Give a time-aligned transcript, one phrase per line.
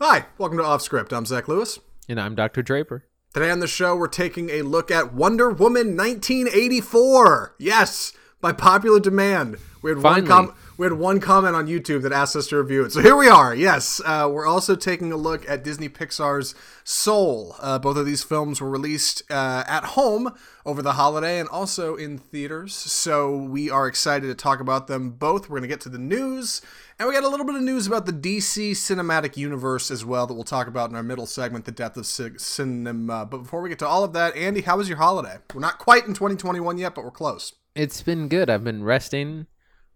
[0.00, 1.12] Hi, welcome to Off Script.
[1.12, 1.80] I'm Zach Lewis.
[2.08, 2.62] And I'm Dr.
[2.62, 3.04] Draper.
[3.34, 7.56] Today on the show, we're taking a look at Wonder Woman 1984.
[7.58, 9.56] Yes, by popular demand.
[9.82, 10.20] We had Finally.
[10.22, 12.92] one com- we had one comment on YouTube that asked us to review it.
[12.92, 13.52] So here we are.
[13.52, 16.54] Yes, uh, we're also taking a look at Disney Pixar's
[16.84, 17.56] Soul.
[17.58, 20.32] Uh, both of these films were released uh, at home
[20.64, 22.76] over the holiday and also in theaters.
[22.76, 25.50] So we are excited to talk about them both.
[25.50, 26.62] We're going to get to the news.
[26.96, 30.28] And we got a little bit of news about the DC cinematic universe as well
[30.28, 33.26] that we'll talk about in our middle segment, The Death of Cinema.
[33.26, 35.38] But before we get to all of that, Andy, how was your holiday?
[35.52, 37.54] We're not quite in 2021 yet, but we're close.
[37.74, 38.48] It's been good.
[38.48, 39.46] I've been resting,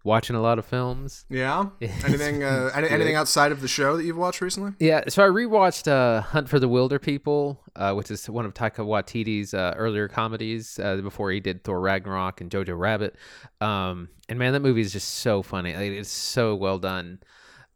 [0.04, 1.24] watching a lot of films.
[1.28, 1.66] Yeah.
[1.80, 2.42] Anything?
[2.42, 4.72] Uh, any, anything outside of the show that you've watched recently?
[4.78, 8.78] Yeah, so I rewatched uh, Hunt for the Wilderpeople, uh, which is one of Taika
[8.78, 13.16] Waititi's uh, earlier comedies uh, before he did Thor Ragnarok and Jojo Rabbit.
[13.60, 15.74] Um, and man, that movie is just so funny.
[15.74, 17.20] Like, it's so well done.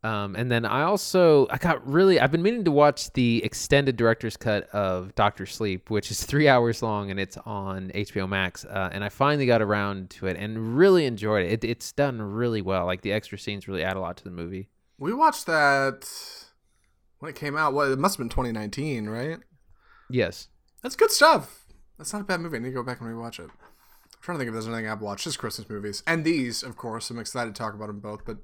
[0.07, 3.97] Um, and then I also I got really I've been meaning to watch the extended
[3.97, 8.65] director's cut of Doctor Sleep, which is three hours long and it's on HBO Max.
[8.65, 11.65] Uh, and I finally got around to it and really enjoyed it.
[11.65, 11.69] it.
[11.69, 12.87] It's done really well.
[12.87, 14.69] Like the extra scenes really add a lot to the movie.
[14.97, 16.09] We watched that
[17.19, 17.75] when it came out.
[17.75, 17.91] What?
[17.91, 19.39] It must have been 2019, right?
[20.09, 20.47] Yes.
[20.83, 21.67] That's good stuff.
[21.99, 22.59] That's not a bad movie.
[22.59, 23.51] I need to go back and rewatch it.
[24.27, 25.23] Trying to think if there's anything I've watched.
[25.23, 26.03] Just Christmas movies.
[26.05, 27.11] And these, of course.
[27.11, 28.25] I'm excited to talk about them both.
[28.25, 28.39] But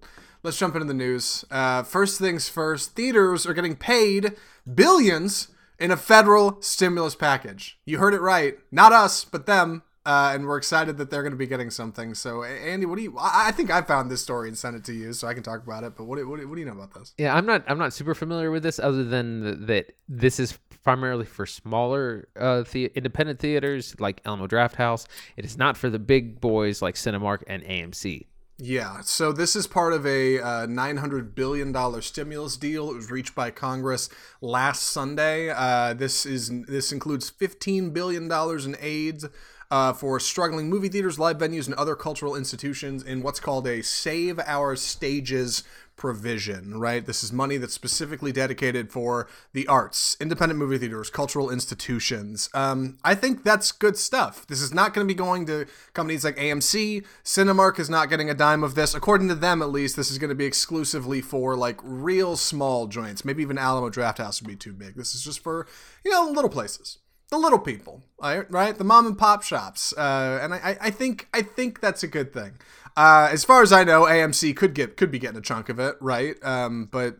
[0.45, 1.45] let's jump into the news.
[1.51, 4.37] Uh, first things first theaters are getting paid
[4.73, 5.49] billions
[5.81, 7.81] in a federal stimulus package.
[7.85, 8.59] You heard it right.
[8.71, 9.83] Not us, but them.
[10.07, 12.15] Uh, and we're excited that they're going to be getting something.
[12.15, 13.17] So, Andy, what do you?
[13.21, 15.65] I think I found this story and sent it to you, so I can talk
[15.65, 15.97] about it.
[15.97, 17.13] But what, do- what, what do you know about this?
[17.19, 17.65] Yeah, I'm not.
[17.69, 22.29] I'm not super familiar with this, other than th- that this is primarily for smaller
[22.37, 25.07] uh, the- independent theaters like Alamo Drafthouse.
[25.37, 28.27] It is not for the big boys like Cinemark and AMC.
[28.59, 33.35] Yeah, so this is part of a uh, $900 billion stimulus deal It was reached
[33.35, 34.09] by Congress
[34.41, 35.51] last Sunday.
[35.51, 39.27] Uh, this is this includes $15 billion in aids
[39.73, 43.83] uh, for struggling movie theaters, live venues, and other cultural institutions in what's called a
[43.83, 45.65] Save Our Stages
[46.03, 47.07] provision, right?
[47.07, 52.51] This is money that's specifically dedicated for the arts, independent movie theaters, cultural institutions.
[52.55, 54.45] Um, I think that's good stuff.
[54.49, 55.65] This is not going to be going to
[55.95, 57.07] companies like AMC.
[57.23, 58.97] Cinemark is not getting a dime of this.
[58.97, 62.89] According to them, at least, this is going to be exclusively for like real small
[62.89, 63.25] joints.
[63.25, 64.97] Maybe even Alamo Drafthouse would be too big.
[64.97, 65.69] This is just for,
[66.05, 66.99] you know, little places
[67.33, 68.77] the little people, right?
[68.77, 72.35] The mom and pop shops, uh, and I, I think I think that's a good
[72.35, 72.59] thing.
[72.97, 75.79] Uh, as far as I know, AMC could get could be getting a chunk of
[75.79, 76.37] it, right?
[76.43, 77.19] Um, but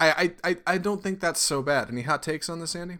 [0.00, 1.88] I, I I don't think that's so bad.
[1.90, 2.98] Any hot takes on this, Andy?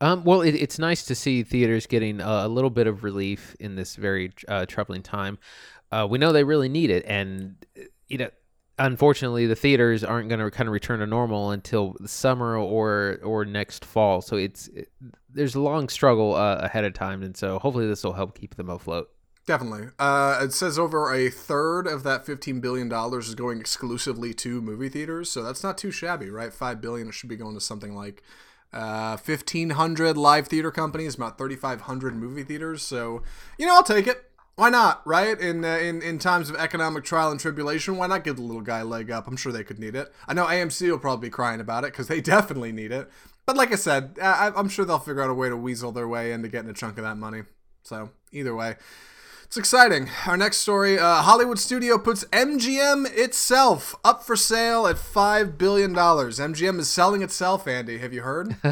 [0.00, 3.76] Um, well, it, it's nice to see theaters getting a little bit of relief in
[3.76, 5.38] this very uh, troubling time.
[5.92, 7.54] Uh, we know they really need it, and
[8.08, 8.30] you know,
[8.78, 13.20] unfortunately, the theaters aren't going to kind of return to normal until the summer or
[13.22, 14.20] or next fall.
[14.20, 14.88] So it's it,
[15.30, 18.56] there's a long struggle uh, ahead of time, and so hopefully this will help keep
[18.56, 19.08] them afloat.
[19.44, 19.88] Definitely.
[19.98, 24.88] Uh, it says over a third of that $15 billion is going exclusively to movie
[24.88, 25.30] theaters.
[25.30, 26.52] So that's not too shabby, right?
[26.52, 28.22] $5 billion should be going to something like
[28.72, 32.82] uh, 1,500 live theater companies, about 3,500 movie theaters.
[32.82, 33.22] So,
[33.58, 34.24] you know, I'll take it.
[34.54, 35.40] Why not, right?
[35.40, 38.60] In, uh, in in times of economic trial and tribulation, why not give the little
[38.60, 39.26] guy a leg up?
[39.26, 40.12] I'm sure they could need it.
[40.28, 43.10] I know AMC will probably be crying about it because they definitely need it.
[43.46, 46.06] But like I said, I, I'm sure they'll figure out a way to weasel their
[46.06, 47.42] way into getting a chunk of that money.
[47.82, 48.76] So either way,
[49.52, 50.08] it's exciting.
[50.26, 55.94] Our next story uh, Hollywood studio puts MGM itself up for sale at $5 billion.
[55.94, 57.98] MGM is selling itself, Andy.
[57.98, 58.56] Have you heard?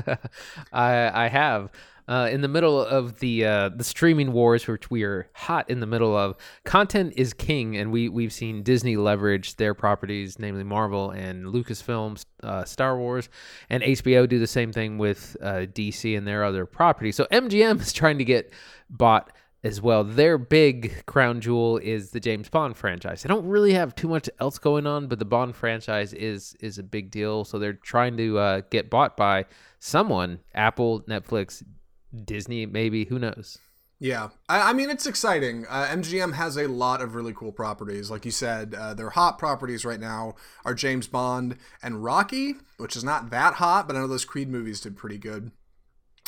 [0.73, 1.69] I I have.
[2.09, 5.81] Uh, in the middle of the uh, the streaming wars, which we are hot in
[5.81, 10.65] the middle of, content is king, and we we've seen Disney leverage their properties, namely
[10.65, 13.29] Marvel and Lucasfilms, uh, Star Wars,
[13.69, 17.17] and HBO do the same thing with uh, DC and their other properties.
[17.17, 18.51] So MGM is trying to get
[18.89, 19.31] bought
[19.63, 20.05] as well.
[20.05, 23.23] Their big crown jewel is the James Bond franchise.
[23.23, 26.79] They don't really have too much else going on, but the Bond franchise is is
[26.79, 27.45] a big deal.
[27.45, 29.47] So they're trying to uh, get bought by
[29.79, 31.63] someone, Apple, Netflix,
[32.25, 33.05] Disney, maybe.
[33.05, 33.59] Who knows?
[34.03, 35.67] Yeah, I, I mean it's exciting.
[35.69, 38.75] Uh, MGM has a lot of really cool properties, like you said.
[38.75, 43.55] Uh, their hot properties right now are James Bond and Rocky, which is not that
[43.55, 45.53] hot, but I know those Creed movies did pretty good.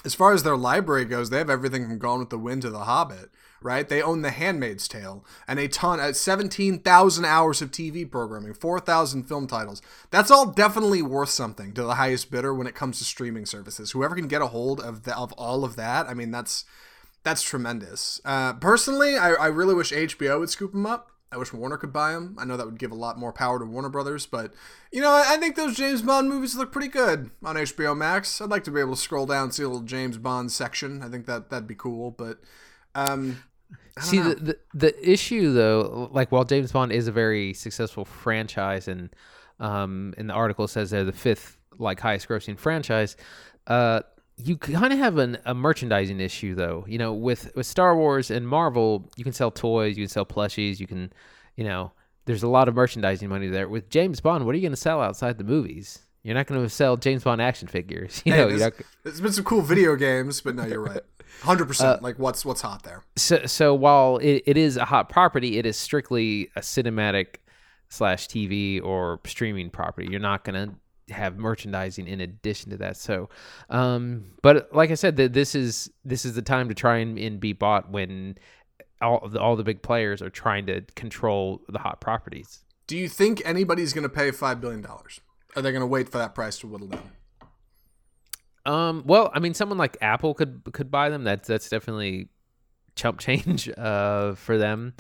[0.05, 2.71] As far as their library goes, they have everything from Gone with the Wind to
[2.71, 3.31] The Hobbit.
[3.61, 3.89] Right?
[3.89, 8.55] They own The Handmaid's Tale and a ton, uh, seventeen thousand hours of TV programming,
[8.55, 9.81] four thousand film titles.
[10.11, 13.93] That's all definitely worth something to the highest bidder when it comes to streaming services.
[13.93, 16.65] Whoever can get a hold of the, of all of that, I mean, that's
[17.23, 18.21] that's tremendous.
[18.25, 21.13] Uh, personally, I, I really wish HBO would scoop them up.
[21.33, 22.37] I wish Warner could buy them.
[22.39, 24.53] I know that would give a lot more power to Warner Brothers, but
[24.93, 28.41] you know, I, I think those James Bond movies look pretty good on HBO Max.
[28.41, 31.03] I'd like to be able to scroll down and see a little James Bond section.
[31.03, 32.39] I think that that'd be cool, but
[32.95, 33.43] um,
[34.01, 38.89] See the, the the issue though, like while James Bond is a very successful franchise,
[38.89, 39.11] and
[39.61, 43.17] um, in the article says they're the fifth like highest grossing franchise,
[43.67, 44.01] uh,
[44.45, 46.85] you kind of have an, a merchandising issue though.
[46.89, 50.27] You know, with with Star Wars and Marvel, you can sell toys, you can sell
[50.27, 51.13] plushies, you can,
[51.57, 51.93] you know,
[52.25, 53.69] there's a lot of merchandising money there.
[53.69, 56.01] With James Bond, what are you going to sell outside the movies?
[56.23, 58.23] You're not going to sell James Bond action figures.
[58.27, 58.73] You hey, know, there's, not...
[59.03, 61.01] there's been some cool video games, but no, you're right.
[61.41, 62.03] Hundred uh, percent.
[62.03, 63.03] Like what's what's hot there.
[63.17, 67.37] So so while it, it is a hot property, it is strictly a cinematic
[67.89, 70.09] slash TV or streaming property.
[70.11, 70.75] You're not gonna
[71.11, 72.97] have merchandising in addition to that.
[72.97, 73.29] So,
[73.71, 77.19] um, but like I said, that this is this is the time to try and,
[77.19, 78.37] and be bought when
[79.01, 82.65] all the, all the big players are trying to control the hot properties.
[82.87, 85.21] Do you think anybody's going to pay five billion dollars?
[85.57, 87.11] Are they going to wait for that price to whittle down?
[88.65, 91.25] Um, well, I mean, someone like Apple could could buy them.
[91.25, 92.29] That's that's definitely
[92.95, 94.95] chump change uh, for them.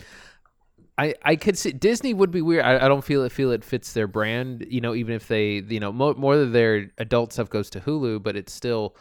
[0.99, 2.65] I, I could see Disney would be weird.
[2.65, 4.67] I, I don't feel it feel it fits their brand.
[4.69, 7.81] You know, even if they you know more, more of their adult stuff goes to
[7.81, 8.95] Hulu, but it's still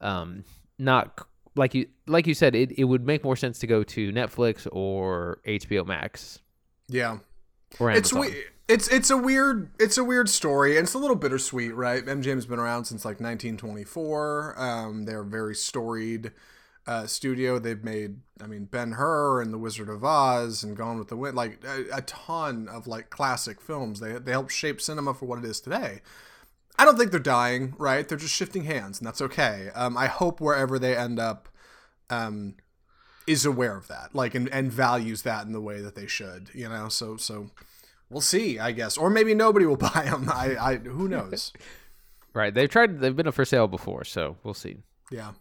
[0.00, 0.44] um,
[0.78, 2.54] not like you like you said.
[2.54, 6.38] It, it would make more sense to go to Netflix or HBO Max.
[6.88, 7.18] Yeah,
[7.80, 11.16] or It's we- it's it's a weird it's a weird story and it's a little
[11.16, 12.04] bittersweet, right?
[12.06, 14.54] MGM's been around since like 1924.
[14.56, 16.30] Um, they're very storied
[16.86, 17.58] uh, studio.
[17.58, 21.16] They've made, I mean, Ben Hur and The Wizard of Oz and Gone with the
[21.16, 24.00] Wind, like a, a ton of like classic films.
[24.00, 26.00] They they help shape cinema for what it is today.
[26.78, 28.08] I don't think they're dying, right?
[28.08, 29.68] They're just shifting hands, and that's okay.
[29.74, 31.48] Um, I hope wherever they end up,
[32.08, 32.54] um,
[33.26, 36.50] is aware of that, like, and, and values that in the way that they should,
[36.54, 36.88] you know.
[36.88, 37.50] So so
[38.10, 40.28] we'll see, I guess, or maybe nobody will buy them.
[40.30, 41.52] I, I who knows.
[42.34, 42.52] right?
[42.52, 43.00] They've tried.
[43.00, 44.78] They've been up for sale before, so we'll see.
[45.10, 45.32] Yeah.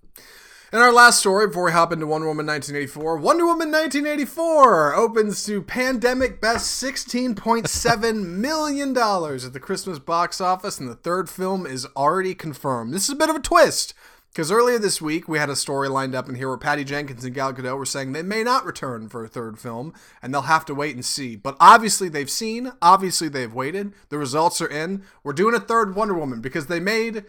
[0.74, 5.46] And our last story before we hop into Wonder Woman 1984 Wonder Woman 1984 opens
[5.46, 11.86] to pandemic best $16.7 million at the Christmas box office, and the third film is
[11.98, 12.94] already confirmed.
[12.94, 13.94] This is a bit of a twist.
[14.32, 17.26] Because earlier this week, we had a story lined up in here where Patty Jenkins
[17.26, 20.44] and Gal Gadot were saying they may not return for a third film, and they'll
[20.44, 21.36] have to wait and see.
[21.36, 23.92] But obviously, they've seen, obviously, they've waited.
[24.08, 25.04] The results are in.
[25.22, 27.26] We're doing a third Wonder Woman because they made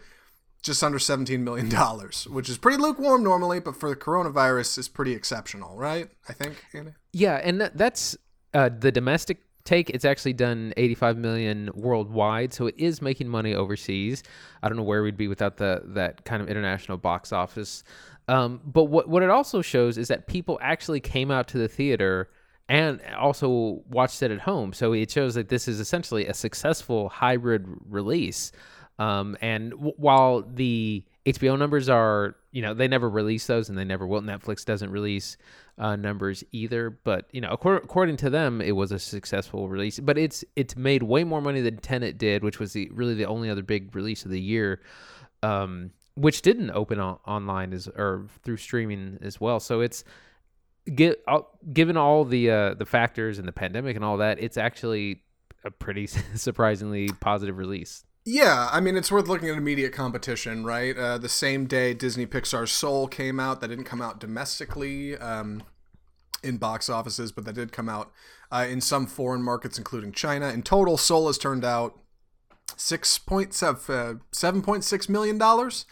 [0.63, 1.69] just under $17 million,
[2.33, 6.09] which is pretty lukewarm normally, but for the coronavirus is pretty exceptional, right?
[6.27, 6.63] I think.
[6.73, 6.93] Andy?
[7.11, 8.17] Yeah, and that's
[8.53, 9.89] uh, the domestic take.
[9.89, 14.23] It's actually done 85 million worldwide, so it is making money overseas.
[14.61, 17.83] I don't know where we'd be without the that kind of international box office.
[18.29, 21.67] Um, but what what it also shows is that people actually came out to the
[21.67, 22.29] theater
[22.69, 24.71] and also watched it at home.
[24.71, 28.53] So it shows that this is essentially a successful hybrid release.
[28.99, 33.77] Um, and w- while the HBO numbers are, you know, they never release those and
[33.77, 34.21] they never will.
[34.21, 35.37] Netflix doesn't release
[35.77, 36.89] uh, numbers either.
[36.89, 39.99] But, you know, according, according to them, it was a successful release.
[39.99, 43.25] But it's it's made way more money than Tenet did, which was the really the
[43.25, 44.81] only other big release of the year.
[45.41, 49.59] Um, which didn't open on, online as or through streaming as well.
[49.59, 50.03] So it's
[50.93, 51.39] get, uh,
[51.71, 55.23] given all the uh, the factors and the pandemic and all that, it's actually
[55.63, 58.03] a pretty surprisingly positive release.
[58.25, 60.97] Yeah, I mean, it's worth looking at immediate competition, right?
[60.97, 65.63] Uh, the same day Disney Pixar's Soul came out, that didn't come out domestically um,
[66.41, 68.11] in box offices, but that did come out
[68.49, 70.49] uh, in some foreign markets, including China.
[70.49, 71.99] In total, Soul has turned out
[72.77, 75.85] six point seven seven point six million dollars,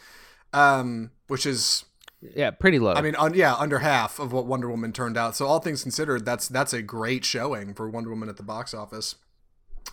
[0.53, 1.83] um, which is
[2.21, 2.93] yeah, pretty low.
[2.93, 5.35] I mean, un, yeah, under half of what Wonder Woman turned out.
[5.35, 8.73] So all things considered, that's that's a great showing for Wonder Woman at the box
[8.73, 9.15] office.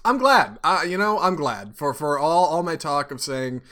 [0.05, 0.59] I'm glad.
[0.65, 3.63] Uh, you know, I'm glad for for all all my talk of saying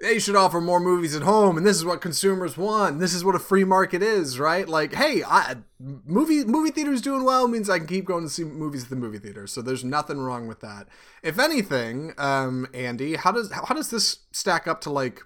[0.00, 3.24] they should offer more movies at home and this is what consumers want this is
[3.24, 7.70] what a free market is right like hey I, movie movie theaters doing well means
[7.70, 10.46] i can keep going to see movies at the movie theater so there's nothing wrong
[10.46, 10.86] with that
[11.22, 15.22] if anything um andy how does how does this stack up to like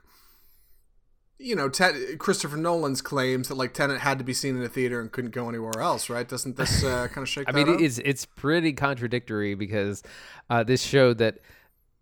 [1.41, 1.71] you know,
[2.19, 5.31] Christopher Nolan's claims that like Tenet had to be seen in a theater and couldn't
[5.31, 6.29] go anywhere else, right?
[6.29, 7.49] Doesn't this uh, kind of shake?
[7.49, 7.81] I mean, up?
[7.81, 10.03] it's it's pretty contradictory because
[10.51, 11.39] uh, this showed that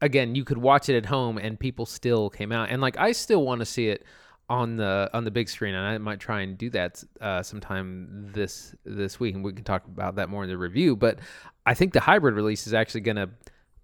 [0.00, 3.12] again you could watch it at home and people still came out, and like I
[3.12, 4.04] still want to see it
[4.48, 8.30] on the on the big screen, and I might try and do that uh, sometime
[8.32, 10.96] this this week, and we can talk about that more in the review.
[10.96, 11.20] But
[11.64, 13.30] I think the hybrid release is actually going to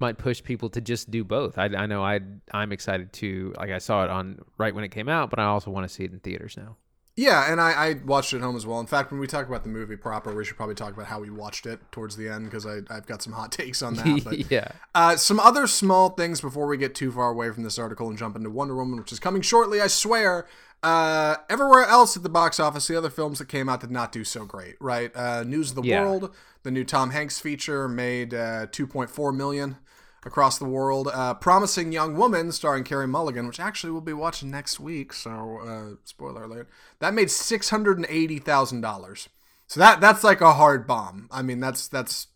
[0.05, 1.59] might push people to just do both.
[1.59, 2.21] I, I know I
[2.53, 5.45] I'm excited to like I saw it on right when it came out, but I
[5.45, 6.77] also want to see it in theaters now.
[7.17, 8.81] Yeah, and I, I watched it at home as well.
[8.81, 11.21] In fact, when we talk about the movie proper, we should probably talk about how
[11.21, 14.25] we watched it towards the end because I've got some hot takes on that.
[14.25, 14.67] But, yeah.
[14.97, 18.19] Uh, some other small things before we get too far away from this article and
[18.19, 20.49] jump into Wonder Woman, which is coming shortly, I swear.
[20.83, 24.11] Uh, everywhere else at the box office, the other films that came out did not
[24.11, 25.13] do so great, right?
[25.15, 26.03] Uh, News of the Yeah.
[26.03, 26.35] World,
[26.65, 29.77] the new Tom Hanks feature, made uh, 2.4 million
[30.25, 31.09] across the world.
[31.13, 35.13] Uh, Promising Young Woman, starring Carey Mulligan, which actually we'll be watching next week.
[35.13, 39.29] So, uh, spoiler alert, that made six hundred and eighty thousand dollars.
[39.67, 41.29] So that that's like a hard bomb.
[41.31, 42.27] I mean, that's that's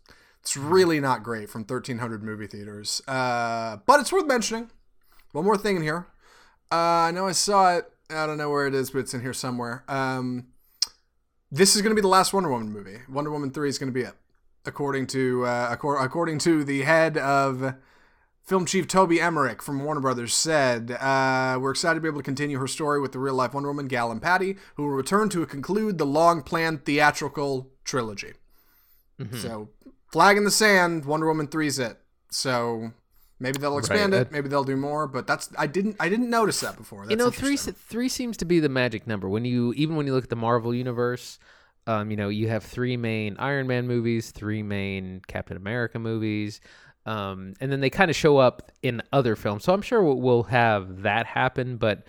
[0.41, 3.01] it's really not great from thirteen hundred movie theaters.
[3.07, 4.71] Uh, but it's worth mentioning.
[5.31, 6.07] One more thing in here.
[6.71, 7.85] Uh, I know I saw it.
[8.09, 9.83] I don't know where it is, but it's in here somewhere.
[9.87, 10.47] Um,
[11.51, 12.99] this is going to be the last Wonder Woman movie.
[13.07, 14.13] Wonder Woman three is going to be it,
[14.65, 17.75] according to uh, accor- according to the head of
[18.43, 22.23] film chief Toby Emmerich from Warner Brothers said, uh, "We're excited to be able to
[22.23, 25.29] continue her story with the real life Wonder Woman, Gal and Patty, who will return
[25.29, 28.33] to conclude the long planned theatrical trilogy."
[29.33, 29.67] So,
[30.11, 31.97] flag in the sand, Wonder Woman three's it.
[32.29, 32.91] So.
[33.41, 34.33] Maybe they'll expand Right, it.
[34.33, 37.03] Maybe they'll do more, but that's I didn't I didn't notice that before.
[37.03, 39.29] That's you know, three three seems to be the magic number.
[39.29, 41.39] When you even when you look at the Marvel universe,
[41.87, 46.61] um, you know, you have three main Iron Man movies, three main Captain America movies,
[47.05, 49.63] um, and then they kind of show up in other films.
[49.63, 52.05] So I'm sure we'll, have that happen, but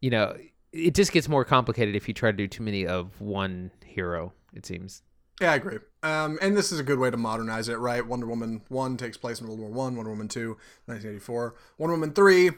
[0.00, 0.36] you know,
[0.72, 4.32] it just gets more complicated if you try to do too many of one hero.
[4.54, 5.02] It seems.
[5.40, 5.78] Yeah, I agree.
[6.02, 8.06] Um, and this is a good way to modernize it, right?
[8.06, 10.50] Wonder Woman 1 takes place in World War 1, Wonder Woman 2,
[10.86, 11.54] 1984.
[11.78, 12.50] Wonder Woman 3,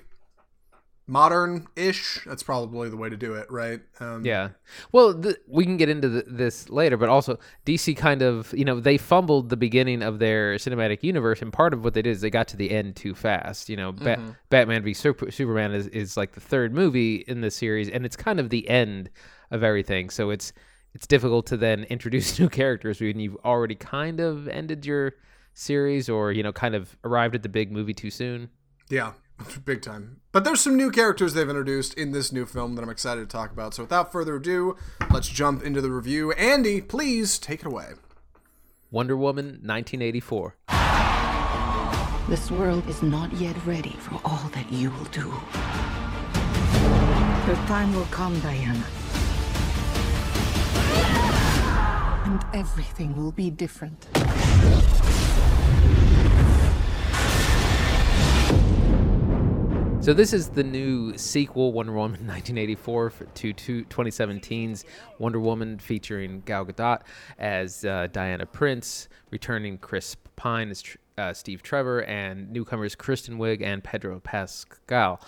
[1.06, 2.20] modern ish.
[2.24, 3.80] That's probably the way to do it, right?
[4.00, 4.50] Um, Yeah.
[4.92, 8.64] Well, th- we can get into th- this later, but also DC kind of, you
[8.64, 12.10] know, they fumbled the beginning of their cinematic universe, and part of what they did
[12.10, 13.68] is they got to the end too fast.
[13.68, 17.50] You know, Bat- Batman v Super- Superman is, is like the third movie in the
[17.50, 19.10] series, and it's kind of the end
[19.50, 20.10] of everything.
[20.10, 20.52] So it's
[20.94, 25.14] it's difficult to then introduce new characters when you've already kind of ended your
[25.52, 28.48] series, or you know, kind of arrived at the big movie too soon.
[28.90, 29.12] Yeah,
[29.64, 30.20] big time.
[30.32, 33.26] But there's some new characters they've introduced in this new film that I'm excited to
[33.26, 33.74] talk about.
[33.74, 34.76] So without further ado,
[35.10, 36.32] let's jump into the review.
[36.32, 37.92] Andy, please take it away.
[38.90, 40.56] Wonder Woman, 1984.
[42.28, 45.32] This world is not yet ready for all that you will do.
[47.46, 48.84] Your time will come, Diana.
[52.24, 54.08] And everything will be different.
[60.04, 64.84] So this is the new sequel, Wonder Woman 1984 to, to 2017's
[65.18, 67.00] Wonder Woman, featuring Gal Gadot
[67.38, 70.84] as uh, Diana Prince, returning Chris Pine as
[71.16, 75.22] uh, Steve Trevor, and newcomers Kristen Wiig and Pedro Pascal.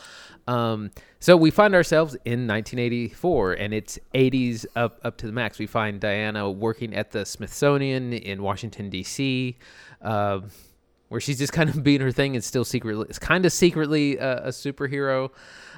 [0.46, 0.90] Um,
[1.20, 5.58] so we find ourselves in 1984, and it's 80s up up to the max.
[5.58, 9.56] We find Diana working at the Smithsonian in Washington D.C.
[10.02, 10.40] Uh,
[11.08, 14.16] where she's just kind of being her thing and still secretly, it's kind of secretly
[14.16, 15.30] a, a superhero.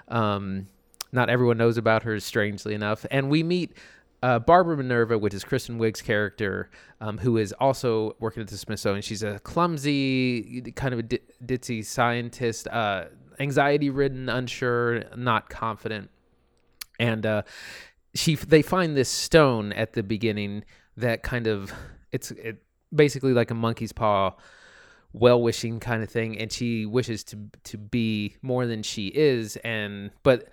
[0.08, 0.66] Um,
[1.12, 3.06] not everyone knows about her, strangely enough.
[3.10, 3.74] And we meet
[4.22, 6.70] uh, Barbara Minerva, which is Kristen Wiig's character,
[7.00, 9.02] um, who is also working at the Smithsonian.
[9.02, 13.04] She's a clumsy, kind of a di- ditzy scientist, uh,
[13.38, 16.10] anxiety ridden, unsure, not confident.
[16.98, 17.42] And uh,
[18.14, 20.64] she, they find this stone at the beginning
[20.96, 21.72] that kind of,
[22.10, 24.34] it's it, basically like a monkey's paw
[25.12, 29.56] well wishing kind of thing and she wishes to to be more than she is
[29.58, 30.48] and but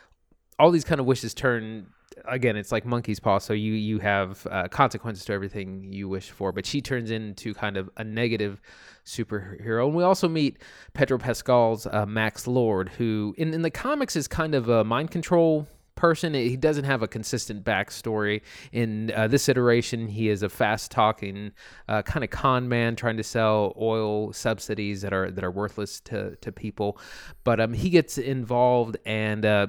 [0.57, 1.87] all these kind of wishes turn
[2.25, 6.31] again it's like monkey's paw so you you have uh, consequences to everything you wish
[6.31, 8.61] for but she turns into kind of a negative
[9.05, 9.85] superhero.
[9.85, 10.57] And we also meet
[10.93, 15.11] pedro pascal's uh, max lord who in, in the comics is kind of a mind
[15.11, 16.33] control person.
[16.33, 18.41] He doesn't have a consistent backstory.
[18.71, 21.51] In uh, this iteration, he is a fast-talking
[21.87, 25.99] uh, kind of con man trying to sell oil subsidies that are that are worthless
[26.01, 26.99] to to people.
[27.43, 29.67] But um, he gets involved and uh,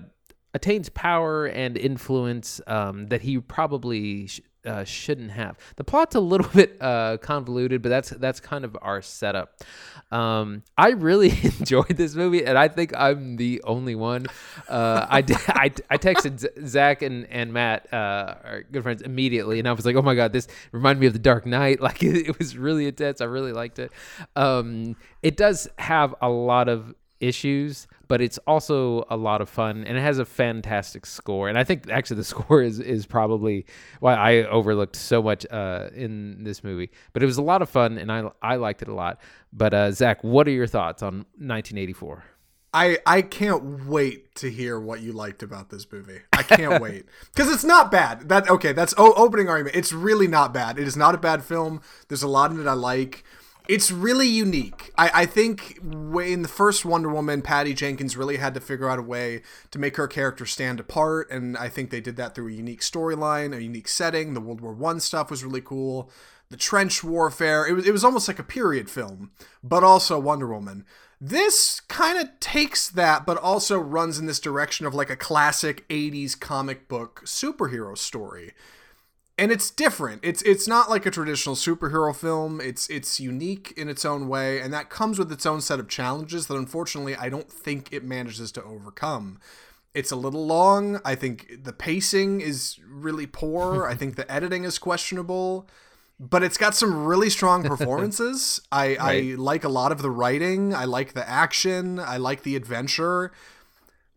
[0.54, 4.26] attains power and influence um, that he probably.
[4.26, 5.56] Sh- uh, shouldn't have.
[5.76, 9.62] The plot's a little bit uh, convoluted, but that's that's kind of our setup.
[10.10, 14.26] Um, I really enjoyed this movie, and I think I'm the only one.
[14.68, 15.18] Uh, I,
[15.48, 19.86] I I texted Zach and and Matt, uh, our good friends, immediately, and I was
[19.86, 21.80] like, "Oh my god, this reminded me of The Dark Knight.
[21.86, 23.20] Like it, it was really intense.
[23.20, 23.92] I really liked it.
[24.34, 29.84] Um, it does have a lot of issues, but it's also a lot of fun
[29.84, 31.48] and it has a fantastic score.
[31.48, 33.66] And I think actually the score is is probably
[34.00, 36.90] why I overlooked so much uh, in this movie.
[37.12, 39.20] But it was a lot of fun and I I liked it a lot.
[39.52, 42.24] But uh, Zach, what are your thoughts on 1984?
[42.76, 46.20] I I can't wait to hear what you liked about this movie.
[46.32, 48.28] I can't wait because it's not bad.
[48.28, 48.72] That okay?
[48.72, 49.76] That's o- opening argument.
[49.76, 50.78] It's really not bad.
[50.78, 51.80] It is not a bad film.
[52.08, 53.24] There's a lot in it I like.
[53.68, 54.92] It's really unique.
[54.96, 58.98] I, I think in the first Wonder Woman, Patty Jenkins really had to figure out
[58.98, 59.42] a way
[59.72, 62.80] to make her character stand apart, and I think they did that through a unique
[62.80, 64.34] storyline, a unique setting.
[64.34, 66.10] The World War One stuff was really cool.
[66.48, 67.66] The trench warfare.
[67.66, 69.32] It was it was almost like a period film,
[69.64, 70.84] but also Wonder Woman.
[71.20, 75.88] This kind of takes that, but also runs in this direction of like a classic
[75.88, 78.52] 80s comic book superhero story.
[79.38, 80.20] And it's different.
[80.22, 82.60] It's it's not like a traditional superhero film.
[82.60, 85.88] It's it's unique in its own way, and that comes with its own set of
[85.88, 89.38] challenges that unfortunately I don't think it manages to overcome.
[89.92, 91.00] It's a little long.
[91.04, 93.86] I think the pacing is really poor.
[93.86, 95.68] I think the editing is questionable
[96.18, 98.60] but it's got some really strong performances.
[98.72, 98.98] I, right.
[99.00, 100.74] I like a lot of the writing.
[100.74, 101.98] I like the action.
[101.98, 103.32] I like the adventure.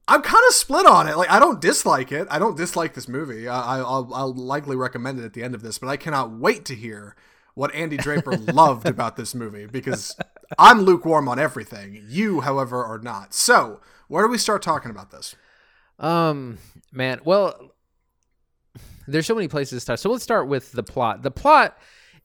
[0.10, 1.16] I'm kind of split on it.
[1.18, 2.28] Like I don't dislike it.
[2.32, 3.48] I don't dislike this movie.
[3.48, 6.66] I, will I'll likely recommend it at the end of this, but I cannot wait
[6.66, 7.16] to hear
[7.54, 10.18] what Andy Draper loved about this movie because
[10.58, 12.04] I'm lukewarm on everything.
[12.08, 13.36] You, however, are not.
[13.36, 15.36] So where do we start talking about this?
[16.00, 16.58] Um,
[16.92, 17.74] man, well,
[19.08, 20.00] there's so many places to start.
[20.00, 21.22] So let's start with the plot.
[21.22, 21.78] The plot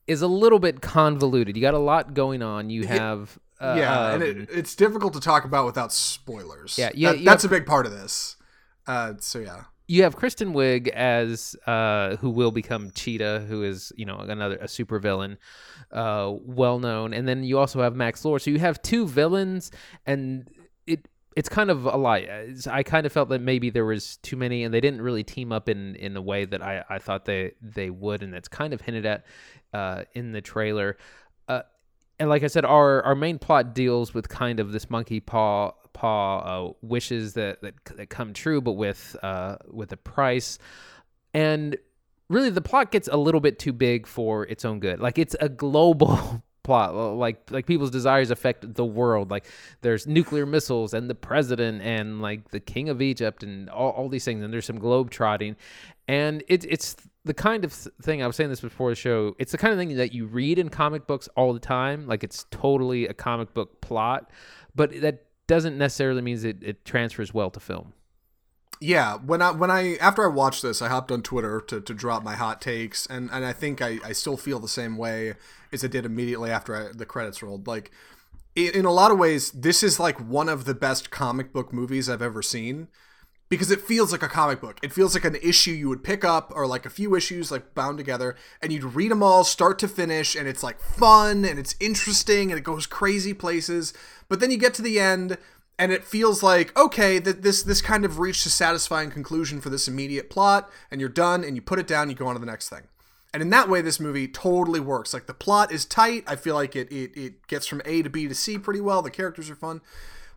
[0.07, 1.55] is a little bit convoluted.
[1.55, 2.71] You got a lot going on.
[2.71, 6.77] You have uh, yeah, um, and it, um, it's difficult to talk about without spoilers.
[6.77, 8.37] Yeah, yeah, that, that's have, a big part of this.
[8.87, 13.91] Uh, so yeah, you have Kristen Wiig as uh, who will become Cheetah, who is
[13.95, 15.37] you know another a super villain,
[15.91, 18.41] uh, well known, and then you also have Max Lord.
[18.41, 19.71] So you have two villains,
[20.05, 20.49] and
[20.87, 22.21] it it's kind of a lot.
[22.71, 25.51] I kind of felt that maybe there was too many, and they didn't really team
[25.51, 28.73] up in in a way that I, I thought they they would, and it's kind
[28.73, 29.25] of hinted at
[29.73, 30.97] uh, in the trailer.
[32.19, 35.71] And like I said, our our main plot deals with kind of this monkey paw
[35.93, 40.57] paw uh, wishes that, that that come true, but with uh, with a price,
[41.33, 41.77] and
[42.29, 44.99] really the plot gets a little bit too big for its own good.
[44.99, 49.31] Like it's a global plot like like people's desires affect the world.
[49.31, 49.45] Like
[49.81, 54.09] there's nuclear missiles and the president and like the king of egypt and all, all
[54.09, 55.55] these things and there's some globe trotting
[56.07, 59.51] and it, it's the kind of thing i was saying this before the show it's
[59.51, 62.45] the kind of thing that you read in comic books all the time like it's
[62.51, 64.29] totally a comic book plot
[64.75, 67.93] but that doesn't necessarily means it, it transfers well to film
[68.79, 71.93] yeah when i when i after i watched this i hopped on twitter to, to
[71.93, 75.33] drop my hot takes and and i think i i still feel the same way
[75.71, 77.67] as i did immediately after I, the credits rolled.
[77.67, 77.91] Like
[78.55, 81.71] in, in a lot of ways this is like one of the best comic book
[81.73, 82.87] movies i've ever seen
[83.49, 84.79] because it feels like a comic book.
[84.81, 87.75] It feels like an issue you would pick up or like a few issues like
[87.75, 91.59] bound together and you'd read them all start to finish and it's like fun and
[91.59, 93.93] it's interesting and it goes crazy places
[94.27, 95.37] but then you get to the end
[95.77, 99.69] and it feels like okay that this this kind of reached a satisfying conclusion for
[99.69, 102.39] this immediate plot and you're done and you put it down you go on to
[102.39, 102.83] the next thing.
[103.33, 105.13] And in that way this movie totally works.
[105.13, 106.23] Like the plot is tight.
[106.27, 109.01] I feel like it it, it gets from a to b to c pretty well.
[109.01, 109.81] The characters are fun.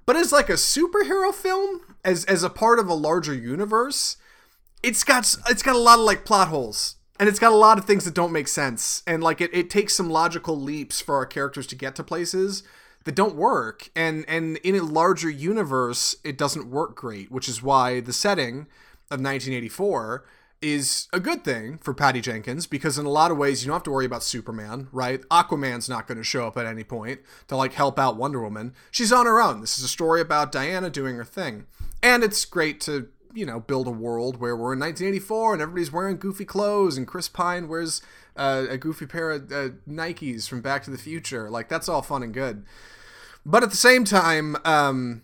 [0.05, 4.17] But as like a superhero film as as a part of a larger universe
[4.83, 6.97] it's got it's got a lot of like plot holes.
[7.21, 9.03] And it's got a lot of things that don't make sense.
[9.05, 12.63] And like it, it takes some logical leaps for our characters to get to places
[13.09, 17.63] that don't work and and in a larger universe it doesn't work great which is
[17.63, 18.67] why the setting
[19.11, 20.27] of 1984
[20.61, 23.77] is a good thing for Patty Jenkins because in a lot of ways you don't
[23.77, 25.23] have to worry about Superman, right?
[25.31, 28.75] Aquaman's not going to show up at any point to like help out Wonder Woman.
[28.91, 29.63] She's on her own.
[29.63, 31.65] This is a story about Diana doing her thing.
[32.03, 35.93] And it's great to, you know, build a world where we're in 1984 and everybody's
[35.93, 38.03] wearing goofy clothes and Chris Pine wears
[38.37, 41.49] uh, a goofy pair of uh, Nikes from Back to the Future.
[41.49, 42.67] Like that's all fun and good.
[43.49, 45.23] But at the same time, um,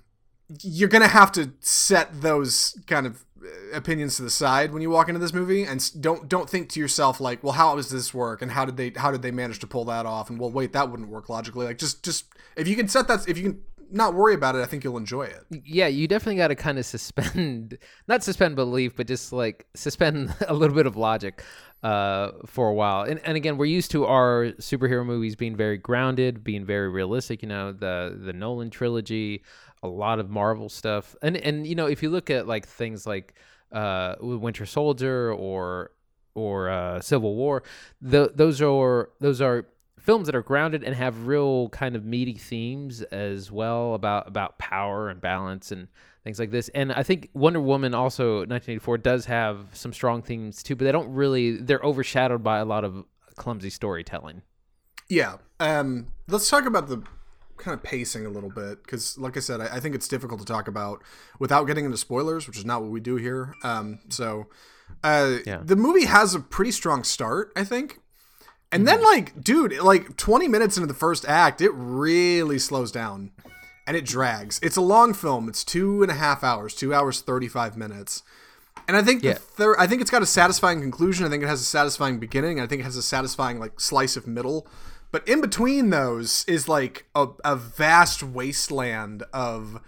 [0.62, 4.88] you're gonna have to set those kind of uh, opinions to the side when you
[4.88, 8.14] walk into this movie and don't don't think to yourself like well how does this
[8.14, 10.50] work and how did they how did they manage to pull that off and well
[10.50, 11.66] wait that wouldn't work logically.
[11.66, 12.24] Like just just
[12.56, 14.96] if you can set that if you can not worry about it i think you'll
[14.96, 19.32] enjoy it yeah you definitely got to kind of suspend not suspend belief but just
[19.32, 21.42] like suspend a little bit of logic
[21.84, 23.02] uh, for a while.
[23.02, 27.42] And, and again, we're used to our superhero movies being very grounded, being very realistic.
[27.42, 29.44] You know, the the Nolan trilogy,
[29.82, 33.06] a lot of Marvel stuff, and and you know, if you look at like things
[33.06, 33.34] like
[33.70, 35.90] uh, Winter Soldier or
[36.34, 37.62] or uh, Civil War,
[38.00, 39.66] the, those are those are
[40.04, 44.58] films that are grounded and have real kind of meaty themes as well about about
[44.58, 45.88] power and balance and
[46.22, 46.68] things like this.
[46.68, 50.92] And I think Wonder Woman also 1984 does have some strong themes too, but they
[50.92, 53.04] don't really they're overshadowed by a lot of
[53.36, 54.42] clumsy storytelling.
[55.08, 55.38] Yeah.
[55.58, 57.02] Um let's talk about the
[57.56, 60.40] kind of pacing a little bit because, like I said, I, I, think it's difficult
[60.40, 61.02] to talk about
[61.38, 63.54] without getting into spoilers, which is not what we do here.
[63.62, 64.48] Um, so,
[65.04, 65.60] uh, yeah.
[65.64, 68.00] the movie has a pretty strong start, I think.
[68.74, 69.06] And then, mm-hmm.
[69.06, 73.30] like, dude, like 20 minutes into the first act, it really slows down
[73.86, 74.58] and it drags.
[74.62, 75.48] It's a long film.
[75.48, 78.22] It's two and a half hours, two hours, 35 minutes.
[78.88, 79.34] And I think yeah.
[79.34, 81.24] the third, I think it's got a satisfying conclusion.
[81.24, 82.60] I think it has a satisfying beginning.
[82.60, 84.66] I think it has a satisfying like slice of middle.
[85.10, 89.80] But in between those is like a, a vast wasteland of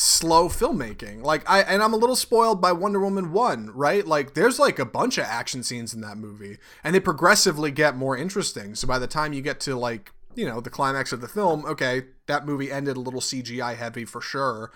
[0.00, 1.22] slow filmmaking.
[1.22, 4.06] Like I and I'm a little spoiled by Wonder Woman 1, right?
[4.06, 7.96] Like there's like a bunch of action scenes in that movie and they progressively get
[7.96, 8.74] more interesting.
[8.74, 11.66] So by the time you get to like, you know, the climax of the film,
[11.66, 14.72] okay, that movie ended a little CGI heavy for sure.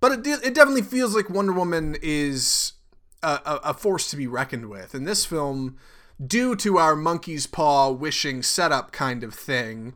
[0.00, 2.74] But it it definitely feels like Wonder Woman is
[3.22, 4.92] a, a force to be reckoned with.
[4.92, 5.78] And this film,
[6.24, 9.94] due to our monkey's paw wishing setup kind of thing,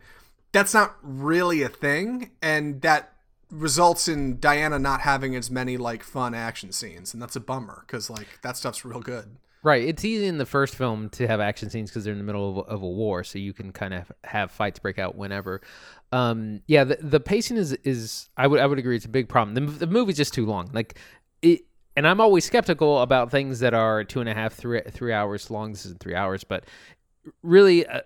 [0.51, 3.12] that's not really a thing, and that
[3.53, 7.85] results in Diana not having as many like fun action scenes, and that's a bummer
[7.87, 9.37] because like that stuff's real good.
[9.65, 9.85] Right.
[9.85, 12.59] It's easy in the first film to have action scenes because they're in the middle
[12.61, 15.61] of, of, a war, so you can kind of have fights break out whenever.
[16.11, 19.29] Um, yeah, the, the pacing is is I would I would agree it's a big
[19.29, 19.55] problem.
[19.55, 20.71] The, the movie's just too long.
[20.73, 20.99] Like
[21.43, 21.61] it,
[21.95, 25.51] and I'm always skeptical about things that are two and a half, three, three hours
[25.51, 25.73] long.
[25.73, 26.65] This isn't three hours, but
[27.43, 28.01] really, uh,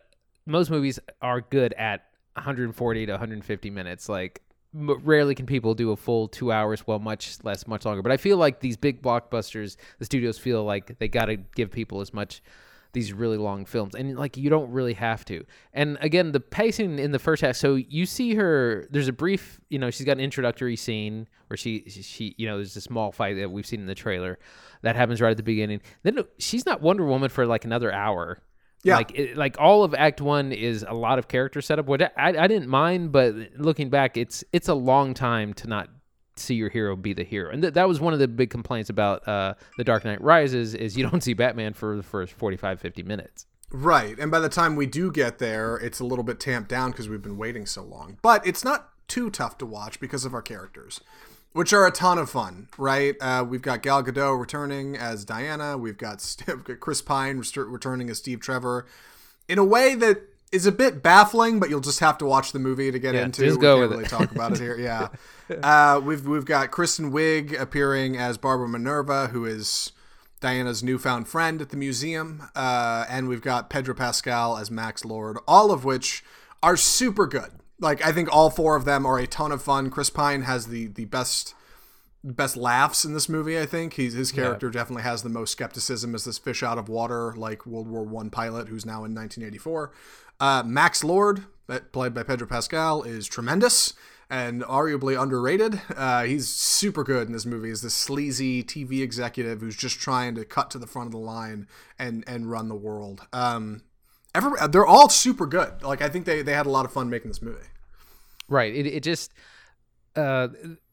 [0.44, 2.04] most movies are good at
[2.34, 4.08] 140 to 150 minutes.
[4.08, 4.42] Like,
[4.76, 8.02] rarely can people do a full two hours, well, much less, much longer.
[8.02, 11.70] But I feel like these big blockbusters, the studios feel like they got to give
[11.70, 12.42] people as much
[12.96, 13.94] these really long films.
[13.94, 15.44] And like you don't really have to.
[15.74, 19.60] And again the pacing in the first half so you see her there's a brief
[19.68, 23.12] you know she's got an introductory scene where she she you know there's a small
[23.12, 24.38] fight that we've seen in the trailer.
[24.80, 25.82] That happens right at the beginning.
[26.04, 28.38] Then she's not wonder woman for like another hour
[28.86, 28.96] yeah.
[28.96, 32.10] Like it, like all of Act One is a lot of character setup, which I,
[32.16, 35.88] I didn't mind, but looking back, it's it's a long time to not
[36.36, 37.50] see your hero be the hero.
[37.50, 40.74] And th- that was one of the big complaints about uh, The Dark Knight Rises
[40.74, 43.46] is you don't see Batman for the first 45, 50 minutes.
[43.72, 44.18] Right.
[44.18, 47.08] And by the time we do get there, it's a little bit tamped down because
[47.08, 48.18] we've been waiting so long.
[48.22, 51.00] But it's not too tough to watch because of our characters,
[51.52, 53.14] which are a ton of fun, right?
[53.20, 55.78] Uh, we've got Gal Gadot returning as Diana.
[55.78, 58.86] We've got, St- Chris Pine returning as Steve Trevor
[59.48, 62.58] in a way that is a bit baffling, but you'll just have to watch the
[62.58, 63.44] movie to get yeah, into.
[63.44, 64.08] Just go we can't with really it.
[64.08, 64.78] talk about it here.
[64.78, 65.08] Yeah.
[65.62, 69.92] Uh, we've we've got Kristen Wiig appearing as Barbara Minerva, who is
[70.40, 75.38] Diana's newfound friend at the museum, uh, and we've got Pedro Pascal as Max Lord,
[75.46, 76.24] all of which
[76.64, 77.52] are super good.
[77.78, 79.90] Like I think all four of them are a ton of fun.
[79.90, 81.54] Chris Pine has the the best
[82.24, 83.58] best laughs in this movie.
[83.58, 84.72] I think he's his character yeah.
[84.72, 88.30] definitely has the most skepticism as this fish out of water, like World War One
[88.30, 89.92] pilot who's now in 1984.
[90.38, 91.44] Uh, Max Lord,
[91.92, 93.94] played by Pedro Pascal, is tremendous
[94.28, 95.80] and arguably underrated.
[95.94, 100.34] Uh, he's super good in this movie as this sleazy TV executive who's just trying
[100.34, 103.26] to cut to the front of the line and and run the world.
[103.32, 103.82] Um,
[104.36, 105.82] every, they're all super good.
[105.82, 107.66] Like I think they they had a lot of fun making this movie.
[108.48, 108.74] Right.
[108.74, 109.32] It it just
[110.14, 110.48] uh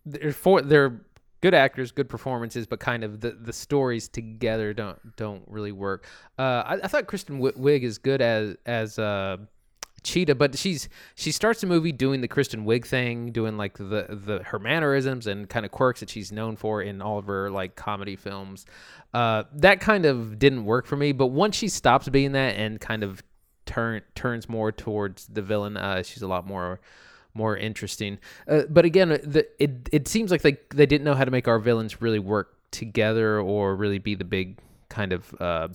[0.06, 1.02] they're for they're
[1.44, 6.08] good actors, good performances, but kind of the, the stories together don't don't really work.
[6.40, 9.38] Uh, I, I thought Kristen Wiig is good as as uh,
[10.04, 14.08] Cheetah, but she's she starts the movie doing the Kristen Wiig thing, doing like the
[14.10, 17.52] the her mannerisms and kind of quirks that she's known for in all of her
[17.52, 18.66] like comedy films.
[19.14, 22.80] Uh, that kind of didn't work for me, but once she stops being that and
[22.80, 23.22] kind of
[23.66, 26.80] turn turns more towards the villain, uh, she's a lot more
[27.34, 28.20] more interesting.
[28.48, 31.48] Uh, but again, the, it it seems like they they didn't know how to make
[31.48, 35.68] our villains really work together or really be the big kind of uh,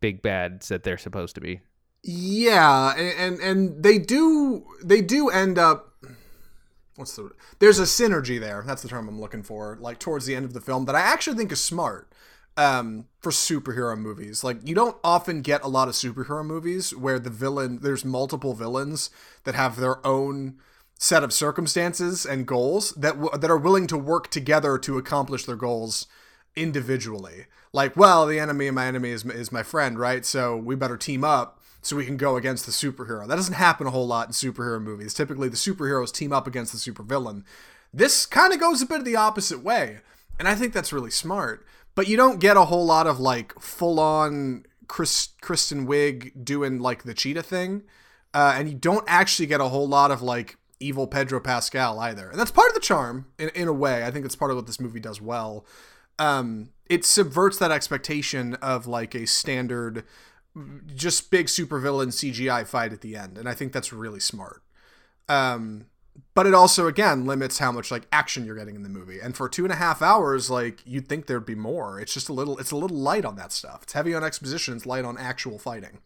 [0.00, 1.60] big bads that they're supposed to be.
[2.02, 5.94] Yeah, and, and and they do they do end up
[6.96, 8.64] what's the there's a synergy there.
[8.66, 9.76] That's the term I'm looking for.
[9.80, 12.09] Like towards the end of the film that I actually think is smart
[12.60, 14.44] um, for superhero movies.
[14.44, 18.52] Like you don't often get a lot of superhero movies where the villain there's multiple
[18.52, 19.08] villains
[19.44, 20.58] that have their own
[20.98, 25.46] set of circumstances and goals that w- that are willing to work together to accomplish
[25.46, 26.06] their goals
[26.54, 27.46] individually.
[27.72, 30.26] Like, well, the enemy of my enemy is is my friend, right?
[30.26, 33.26] So we better team up so we can go against the superhero.
[33.26, 35.14] That doesn't happen a whole lot in superhero movies.
[35.14, 37.44] Typically, the superheroes team up against the supervillain.
[37.92, 40.00] This kind of goes a bit of the opposite way,
[40.38, 41.66] and I think that's really smart.
[41.94, 46.78] But you don't get a whole lot of like full on Chris, Kristen Wiig doing
[46.78, 47.82] like the cheetah thing,
[48.32, 52.30] uh, and you don't actually get a whole lot of like evil Pedro Pascal either.
[52.30, 54.04] And that's part of the charm in, in a way.
[54.04, 55.66] I think it's part of what this movie does well.
[56.18, 60.04] Um, it subverts that expectation of like a standard
[60.94, 64.62] just big supervillain CGI fight at the end, and I think that's really smart.
[65.28, 65.86] Um,
[66.40, 69.20] but it also again limits how much like action you're getting in the movie.
[69.20, 72.00] And for two and a half hours, like you'd think there'd be more.
[72.00, 73.80] It's just a little it's a little light on that stuff.
[73.82, 75.98] It's heavy on exposition, it's light on actual fighting.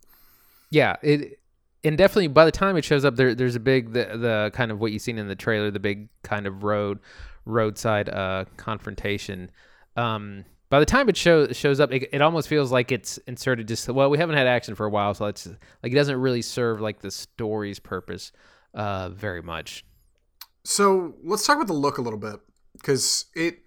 [0.70, 1.38] Yeah, it
[1.84, 4.72] and definitely by the time it shows up, there there's a big the the kind
[4.72, 6.98] of what you've seen in the trailer, the big kind of road
[7.44, 9.52] roadside uh confrontation.
[9.96, 13.68] Um by the time it shows shows up, it, it almost feels like it's inserted
[13.68, 16.42] just well, we haven't had action for a while, so it's like it doesn't really
[16.42, 18.32] serve like the story's purpose
[18.74, 19.84] uh very much.
[20.64, 22.40] So let's talk about the look a little bit
[22.72, 23.60] because it.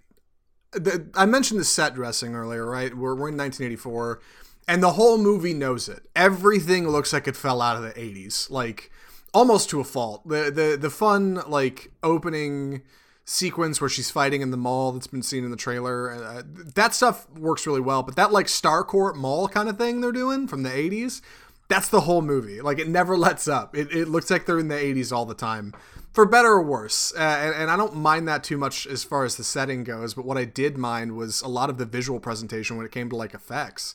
[0.72, 2.94] The, I mentioned the set dressing earlier, right?
[2.94, 4.20] We're, we're in 1984,
[4.66, 6.06] and the whole movie knows it.
[6.14, 8.90] Everything looks like it fell out of the 80s, like
[9.32, 10.28] almost to a fault.
[10.28, 12.82] The the the fun like opening
[13.24, 16.94] sequence where she's fighting in the mall that's been seen in the trailer, uh, that
[16.94, 18.02] stuff works really well.
[18.02, 21.20] But that like Starcourt Mall kind of thing they're doing from the 80s,
[21.68, 22.60] that's the whole movie.
[22.60, 23.76] Like it never lets up.
[23.76, 25.74] It, it looks like they're in the 80s all the time
[26.12, 27.12] for better or worse.
[27.14, 30.14] Uh, and, and, I don't mind that too much as far as the setting goes.
[30.14, 33.10] But what I did mind was a lot of the visual presentation when it came
[33.10, 33.94] to like effects.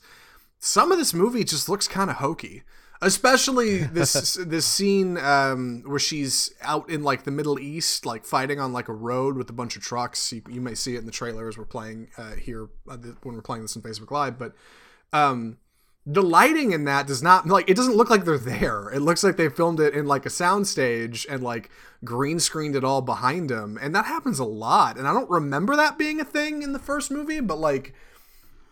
[0.60, 2.64] Some of this movie just looks kind of hokey,
[3.02, 8.60] especially this this scene um, where she's out in like the Middle East, like fighting
[8.60, 10.32] on like a road with a bunch of trucks.
[10.32, 13.36] You, you may see it in the trailer as we're playing uh, here uh, when
[13.36, 14.54] we're playing this on Facebook Live, but.
[15.12, 15.58] Um,
[16.06, 18.90] the lighting in that does not like it doesn't look like they're there.
[18.90, 21.70] It looks like they filmed it in like a soundstage and like
[22.04, 24.98] green screened it all behind them, and that happens a lot.
[24.98, 27.94] And I don't remember that being a thing in the first movie, but like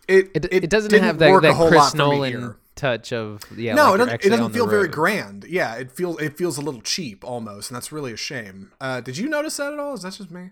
[0.08, 3.74] it it, it, doesn't have that, that Chris Nolan touch of yeah.
[3.74, 5.44] No, like it doesn't, it doesn't feel very grand.
[5.48, 8.72] Yeah, it feels it feels a little cheap almost, and that's really a shame.
[8.78, 9.94] Uh, did you notice that at all?
[9.94, 10.50] Is that just me?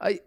[0.00, 0.20] I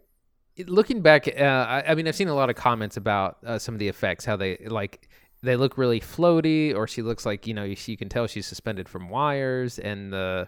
[0.68, 3.74] looking back, uh, I, I, mean, I've seen a lot of comments about uh, some
[3.74, 5.10] of the effects, how they like
[5.44, 8.88] they look really floaty, or she looks like you know you can tell she's suspended
[8.90, 10.48] from wires, and the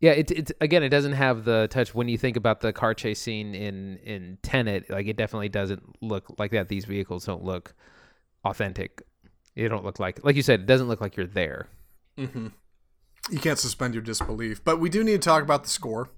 [0.00, 2.92] yeah, it it again it doesn't have the touch when you think about the car
[2.92, 6.68] chase scene in in Tenet, like it definitely doesn't look like that.
[6.68, 7.74] These vehicles don't look
[8.44, 9.02] authentic.
[9.54, 11.68] They don't look like like you said, it doesn't look like you're there.
[12.18, 12.48] Mm-hmm.
[13.30, 16.10] You can't suspend your disbelief, but we do need to talk about the score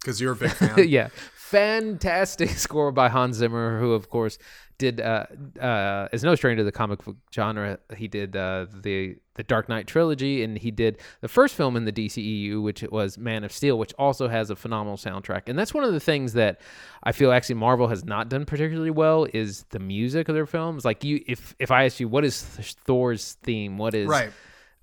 [0.00, 0.88] because you're a big fan.
[0.88, 1.08] yeah,
[1.50, 4.38] fantastic score by Hans Zimmer, who of course
[4.78, 5.26] did uh,
[5.60, 7.78] uh, is no stranger to the comic book genre.
[7.96, 11.84] He did uh, the the Dark Knight trilogy, and he did the first film in
[11.84, 15.42] the DCEU, which was Man of Steel, which also has a phenomenal soundtrack.
[15.46, 16.60] And that's one of the things that
[17.02, 20.84] I feel actually Marvel has not done particularly well is the music of their films.
[20.84, 24.32] Like you, if if I ask you what is Thor's theme, what is right.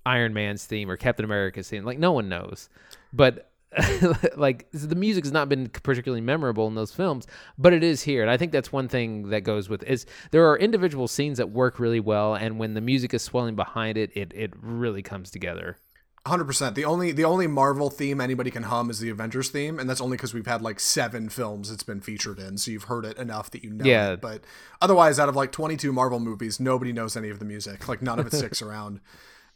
[0.06, 2.68] Iron Man's theme or Captain America's theme, like no one knows,
[3.12, 3.50] but
[4.36, 7.26] like the music has not been particularly memorable in those films,
[7.58, 10.48] but it is here, and I think that's one thing that goes with is there
[10.48, 14.10] are individual scenes that work really well, and when the music is swelling behind it,
[14.14, 15.78] it it really comes together.
[16.26, 16.74] Hundred percent.
[16.74, 20.00] The only the only Marvel theme anybody can hum is the Avengers theme, and that's
[20.00, 23.18] only because we've had like seven films it's been featured in, so you've heard it
[23.18, 24.12] enough that you know yeah.
[24.12, 24.22] it.
[24.22, 24.42] But
[24.80, 27.88] otherwise, out of like twenty two Marvel movies, nobody knows any of the music.
[27.88, 29.00] Like none of it sticks around.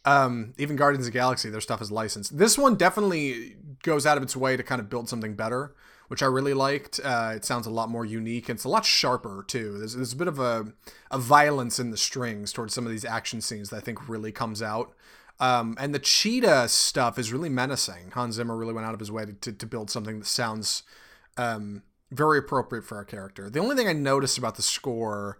[0.04, 2.38] Um, even Guardians of the Galaxy, their stuff is licensed.
[2.38, 5.74] This one definitely goes out of its way to kind of build something better,
[6.08, 6.98] which I really liked.
[7.04, 8.48] Uh, it sounds a lot more unique.
[8.48, 9.78] And it's a lot sharper too.
[9.78, 10.72] There's, there's a bit of a,
[11.10, 14.32] a violence in the strings towards some of these action scenes that I think really
[14.32, 14.94] comes out.
[15.40, 18.12] Um, and the cheetah stuff is really menacing.
[18.12, 20.82] Hans Zimmer really went out of his way to, to, to build something that sounds
[21.36, 23.48] um, very appropriate for our character.
[23.48, 25.38] The only thing I noticed about the score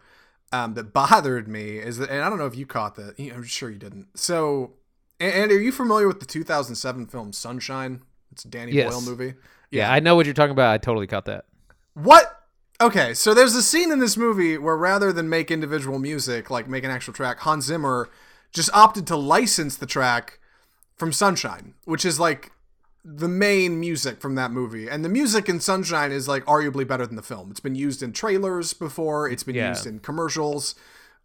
[0.53, 3.19] um, that bothered me is that, and I don't know if you caught that.
[3.19, 4.09] I'm sure you didn't.
[4.19, 4.75] So,
[5.21, 8.03] and, and are you familiar with the 2007 film Sunshine?
[8.33, 8.93] It's a Danny yes.
[8.93, 9.35] Boyle movie.
[9.71, 9.89] Yeah.
[9.89, 10.73] yeah, I know what you're talking about.
[10.73, 11.45] I totally caught that.
[11.95, 12.35] What?
[12.81, 16.69] Okay, so there's a scene in this movie where rather than make individual music, like
[16.69, 18.09] make an actual track, Hans Zimmer
[18.53, 20.39] just opted to license the track
[20.97, 22.53] from Sunshine, which is like
[23.11, 24.89] the main music from that movie.
[24.89, 27.51] And the music in Sunshine is like arguably better than the film.
[27.51, 29.71] It's been used in trailers before, it's been yeah.
[29.71, 30.75] used in commercials.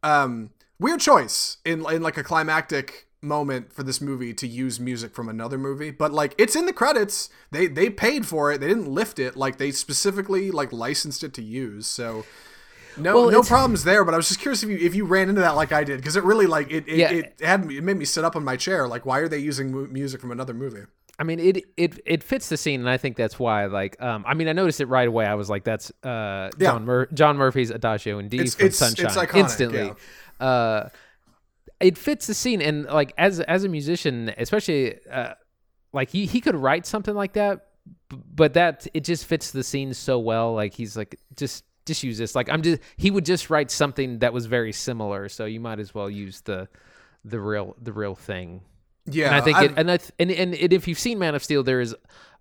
[0.02, 5.15] Um, weird choice in in like a climactic moment for this movie to use music
[5.15, 8.67] from another movie but like it's in the credits they they paid for it they
[8.67, 12.26] didn't lift it like they specifically like licensed it to use so
[12.98, 15.30] no well, no problems there but i was just curious if you if you ran
[15.30, 17.12] into that like i did because it really like it it, yeah.
[17.12, 19.91] it had it made me sit up on my chair like why are they using
[19.93, 20.84] music from another movie
[21.19, 23.65] I mean, it it it fits the scene, and I think that's why.
[23.65, 25.26] Like, um, I mean, I noticed it right away.
[25.26, 26.71] I was like, "That's uh, yeah.
[26.71, 29.93] John Mur- John Murphy's Adagio in D it's, from it's, Sunshine." It's iconic, instantly,
[30.41, 30.45] yeah.
[30.45, 30.89] uh,
[31.80, 35.36] it fits the scene, and like as as a musician, especially uh,
[35.91, 37.67] like he he could write something like that,
[38.10, 40.54] but that it just fits the scene so well.
[40.56, 42.34] Like he's like just just use this.
[42.34, 45.80] Like I'm just he would just write something that was very similar, so you might
[45.80, 46.67] as well use the
[47.23, 48.62] the real the real thing.
[49.06, 51.36] Yeah, and I think it, and I th- and, and and if you've seen Man
[51.36, 51.96] of Steel, there is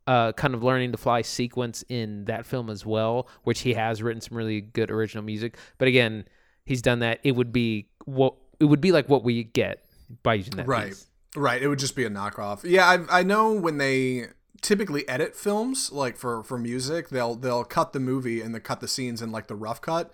[0.07, 4.03] uh, kind of learning to fly sequence in that film as well, which he has
[4.03, 5.57] written some really good original music.
[5.79, 6.25] But again,
[6.65, 7.21] he's done that.
[7.23, 9.85] It would be what it would be like what we get
[10.23, 10.69] by using that.
[10.69, 10.89] Right.
[10.89, 11.07] piece.
[11.35, 11.63] Right.
[11.63, 12.61] It would just be a knockoff.
[12.65, 14.27] Yeah, I, I know when they
[14.61, 18.81] typically edit films, like for, for music, they'll they'll cut the movie and they cut
[18.81, 20.13] the scenes in like the rough cut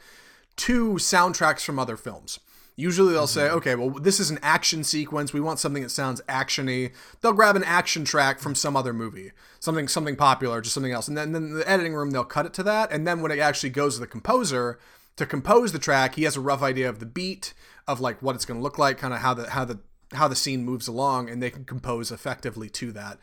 [0.57, 2.41] to soundtracks from other films.
[2.81, 3.57] Usually they'll say, mm-hmm.
[3.57, 5.33] okay, well, this is an action sequence.
[5.33, 6.93] We want something that sounds actiony.
[7.21, 11.09] They'll grab an action track from some other movie, something something popular, just something else,
[11.09, 12.93] and then, then in the editing room they'll cut it to that.
[12.93, 14.79] And then when it actually goes to the composer
[15.17, 17.53] to compose the track, he has a rough idea of the beat,
[17.89, 19.81] of like what it's going to look like, kind of how the how the
[20.13, 23.19] how the scene moves along, and they can compose effectively to that.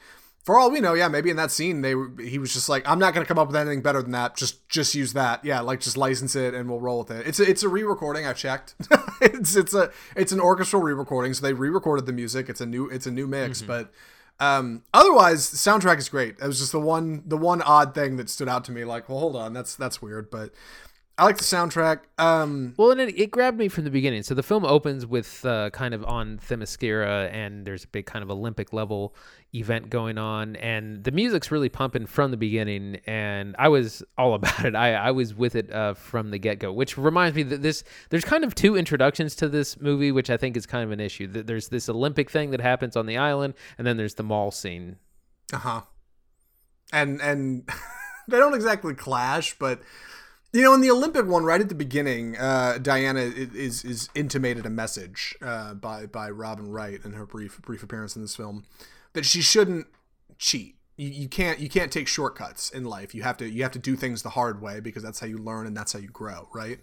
[0.45, 2.99] For all we know, yeah, maybe in that scene they he was just like, I'm
[2.99, 4.37] not gonna come up with anything better than that.
[4.37, 5.43] Just just use that.
[5.43, 7.25] Yeah, like just license it and we'll roll with it.
[7.25, 8.27] It's a, it's a re-recording.
[8.27, 8.75] I checked.
[9.21, 12.47] it's it's a it's an orchestral re-recording, so they re-recorded the music.
[12.47, 13.91] It's a new it's a new mix, but.
[14.37, 16.35] Um, otherwise, the soundtrack is great.
[16.41, 18.83] It was just the one the one odd thing that stood out to me.
[18.83, 20.51] Like, well, hold on, that's that's weird, but
[21.17, 22.01] I like the soundtrack.
[22.17, 24.21] Um, Well, and it, it grabbed me from the beginning.
[24.23, 28.21] So the film opens with uh, kind of on Themyscira, and there's a big kind
[28.21, 29.15] of Olympic level
[29.53, 34.33] event going on, and the music's really pumping from the beginning, and I was all
[34.39, 34.75] about it.
[34.75, 37.85] I, I was with it uh, from the get go, which reminds me that this
[38.09, 40.99] there's kind of two introductions to this movie, which I think is kind of an
[40.99, 41.31] issue.
[41.31, 44.51] Th- There's this Olympic thing that happens on the island, and then there's the mall
[44.51, 44.97] scene.
[45.53, 45.81] Uh huh.
[46.91, 47.69] And and
[48.27, 49.79] they don't exactly clash, but
[50.55, 54.65] you know, in the Olympic one, right at the beginning, uh, Diana is is intimated
[54.65, 58.63] a message uh, by by Robin Wright in her brief brief appearance in this film
[59.13, 59.87] that she shouldn't
[60.37, 60.75] cheat.
[60.95, 63.13] You, you can't you can't take shortcuts in life.
[63.13, 65.37] You have to you have to do things the hard way because that's how you
[65.37, 66.79] learn and that's how you grow, right?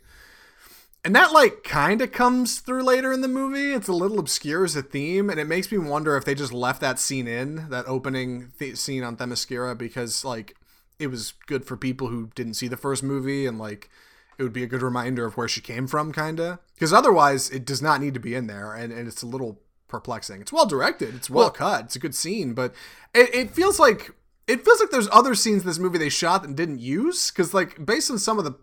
[1.02, 3.72] And that like kind of comes through later in the movie.
[3.72, 6.52] It's a little obscure as a theme, and it makes me wonder if they just
[6.52, 10.56] left that scene in that opening th- scene on Themyscira because like
[10.98, 13.90] it was good for people who didn't see the first movie, and like
[14.38, 16.58] it would be a good reminder of where she came from, kind of.
[16.74, 19.60] Because otherwise, it does not need to be in there, and, and it's a little
[19.88, 20.40] perplexing.
[20.40, 22.74] It's well directed, it's well, cut, it's a good scene, but
[23.14, 24.10] it, it feels like
[24.46, 27.54] it feels like there's other scenes in this movie they shot and didn't use because
[27.54, 28.54] like based on some of the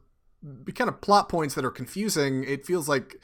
[0.73, 3.21] kind of plot points that are confusing, it feels like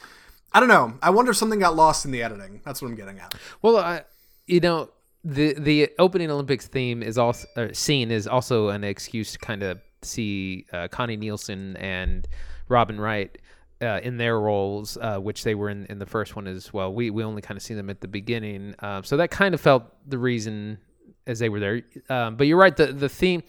[0.53, 0.97] I don't know.
[1.01, 2.61] I wonder if something got lost in the editing.
[2.63, 3.35] That's what I'm getting at.
[3.61, 4.03] Well, I,
[4.47, 4.89] you know,
[5.25, 9.63] the the opening Olympics theme is also uh, scene is also an excuse to kind
[9.63, 12.27] of see uh, Connie Nielsen and
[12.69, 13.35] Robin Wright
[13.81, 16.93] uh, in their roles, uh, which they were in in the first one as well.
[16.93, 19.61] We we only kind of see them at the beginning, uh, so that kind of
[19.61, 20.77] felt the reason
[21.25, 21.81] as they were there.
[22.07, 23.41] Um, but you're right, the the theme.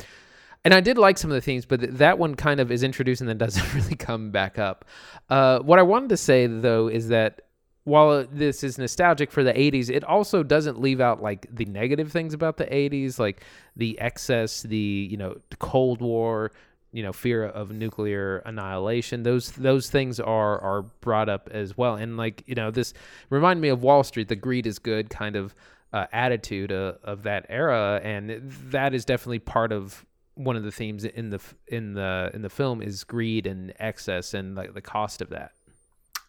[0.65, 2.83] And I did like some of the themes, but th- that one kind of is
[2.83, 4.85] introduced and then doesn't really come back up.
[5.31, 7.43] Uh, what I wanted to say though is that
[7.87, 12.11] while this is nostalgic for the 80s, it also doesn't leave out like the negative
[12.11, 13.45] things about the 80s, like
[13.77, 16.51] the excess, the you know the Cold War,
[16.91, 19.23] you know fear of nuclear annihilation.
[19.23, 22.93] Those those things are are brought up as well, and like you know this
[23.31, 25.55] remind me of Wall Street, the greed is good kind of
[25.93, 30.73] uh, attitude uh, of that era, and that is definitely part of one of the
[30.73, 34.83] themes in the in the in the film is greed and excess and like the
[34.83, 35.53] cost of that.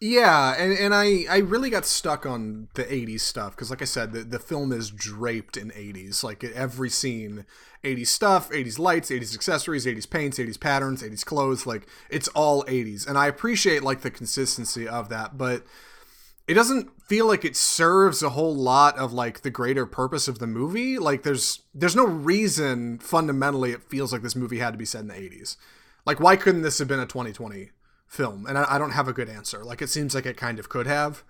[0.00, 3.84] Yeah, and, and I, I really got stuck on the 80s stuff because, like I
[3.84, 6.22] said, the, the film is draped in 80s.
[6.22, 7.44] Like every scene,
[7.82, 11.66] 80s stuff, 80s lights, 80s accessories, 80s paints, 80s patterns, 80s clothes.
[11.66, 13.08] Like it's all 80s.
[13.08, 15.64] And I appreciate like the consistency of that, but
[16.46, 20.38] it doesn't feel like it serves a whole lot of like the greater purpose of
[20.38, 20.96] the movie.
[20.98, 25.00] Like there's there's no reason fundamentally it feels like this movie had to be set
[25.00, 25.56] in the 80s.
[26.06, 27.70] Like why couldn't this have been a 2020
[28.08, 28.46] film?
[28.46, 29.64] And I, I don't have a good answer.
[29.64, 31.22] Like it seems like it kind of could have.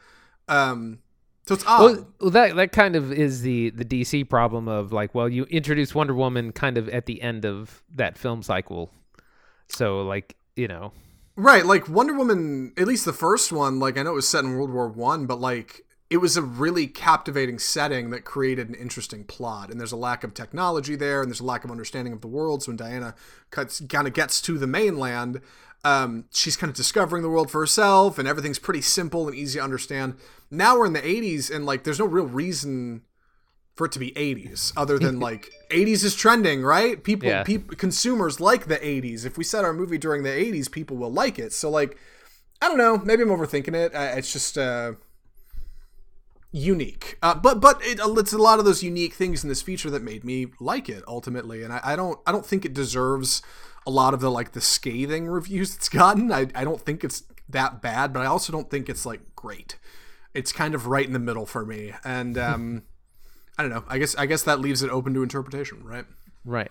[0.49, 1.01] Um
[1.47, 1.81] so it's odd.
[1.81, 5.45] Well, well, that that kind of is the the DC problem of like, well, you
[5.45, 8.91] introduce Wonder Woman kind of at the end of that film cycle,
[9.69, 10.93] so like you know,
[11.39, 14.43] Right, like Wonder Woman, at least the first one, like I know it was set
[14.43, 18.75] in World War One, but like it was a really captivating setting that created an
[18.75, 19.71] interesting plot.
[19.71, 22.27] And there's a lack of technology there, and there's a lack of understanding of the
[22.27, 22.65] world.
[22.65, 23.15] So when Diana
[23.53, 25.41] cuts, kind of gets to the mainland,
[25.85, 29.59] um, she's kind of discovering the world for herself, and everything's pretty simple and easy
[29.59, 30.17] to understand.
[30.51, 33.03] Now we're in the 80s, and like there's no real reason
[33.75, 37.03] for it to be 80s other than like 80s is trending right?
[37.05, 37.45] People Yeah.
[37.45, 41.13] peop consumers like the 80s if we set our movie during the 80s people will
[41.13, 41.53] like it.
[41.53, 41.97] So like
[42.61, 42.99] i don't know.
[42.99, 43.95] Maybe i'm overthinking it.
[43.95, 44.95] Uh, it's just uh
[46.51, 47.19] unique.
[47.23, 50.03] Uh, but but it, it's a lot of those unique things in this feature that
[50.03, 51.63] made me like it ultimately.
[51.63, 53.43] And I, I don't i don't think it deserves
[53.89, 57.23] a lot of the like the scathing reviews it's gotten I, I don't think it's
[57.49, 59.79] that bad but i also don't think it's like great
[60.35, 62.83] it's kind of right in the middle for me and um
[63.59, 63.85] I don't know.
[63.89, 66.05] I guess I guess that leaves it open to interpretation, right?
[66.45, 66.71] Right.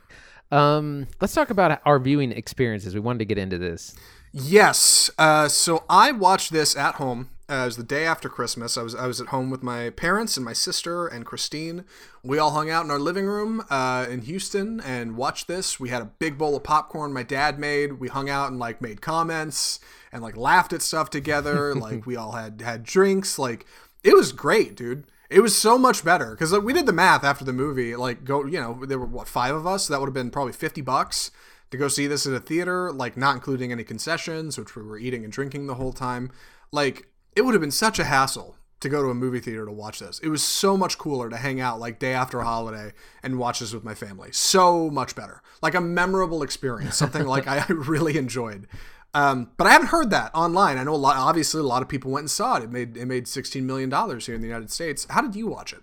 [0.52, 2.94] Um, let's talk about our viewing experiences.
[2.94, 3.94] We wanted to get into this.
[4.32, 5.12] Yes.
[5.18, 7.30] Uh, so I watched this at home.
[7.50, 8.78] Uh, it was the day after Christmas.
[8.78, 11.86] I was I was at home with my parents and my sister and Christine.
[12.22, 15.80] We all hung out in our living room uh, in Houston and watched this.
[15.80, 18.02] We had a big bowl of popcorn my dad made.
[18.02, 19.80] We hung out and like made comments
[20.12, 21.74] and like laughed at stuff together.
[21.76, 23.40] like we all had had drinks.
[23.40, 23.66] Like
[24.04, 25.06] it was great, dude.
[25.30, 27.96] It was so much better because like, we did the math after the movie.
[27.96, 29.86] Like go, you know, there were what five of us.
[29.86, 31.32] So that would have been probably fifty bucks
[31.72, 34.98] to go see this at a theater, like not including any concessions, which we were
[34.98, 36.30] eating and drinking the whole time.
[36.74, 37.08] Like
[37.38, 40.00] it would have been such a hassle to go to a movie theater to watch
[40.00, 40.20] this.
[40.20, 43.60] It was so much cooler to hang out like day after a holiday and watch
[43.60, 44.30] this with my family.
[44.32, 45.44] So much better.
[45.62, 48.68] Like a memorable experience, something like I really enjoyed.
[49.14, 50.80] Um, but I haven't heard that online.
[50.80, 51.16] I know a lot.
[51.16, 52.64] Obviously, a lot of people went and saw it.
[52.64, 55.08] It made it made sixteen million dollars here in the United States.
[55.10, 55.80] How did you watch it?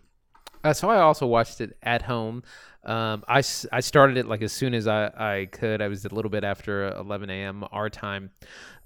[0.62, 2.42] Uh, so I also watched it at home.
[2.84, 3.38] Um, I,
[3.72, 5.80] I started it like as soon as I, I could.
[5.80, 7.64] I was a little bit after 11 a.m.
[7.72, 8.30] our time.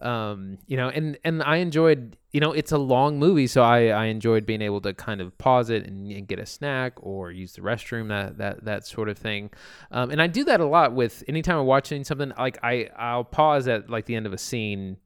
[0.00, 3.48] Um, you know, and, and I enjoyed, you know, it's a long movie.
[3.48, 6.46] So I, I enjoyed being able to kind of pause it and, and get a
[6.46, 9.50] snack or use the restroom, that, that, that sort of thing.
[9.90, 13.24] Um, and I do that a lot with anytime I'm watching something like I, I'll
[13.24, 14.98] pause at like the end of a scene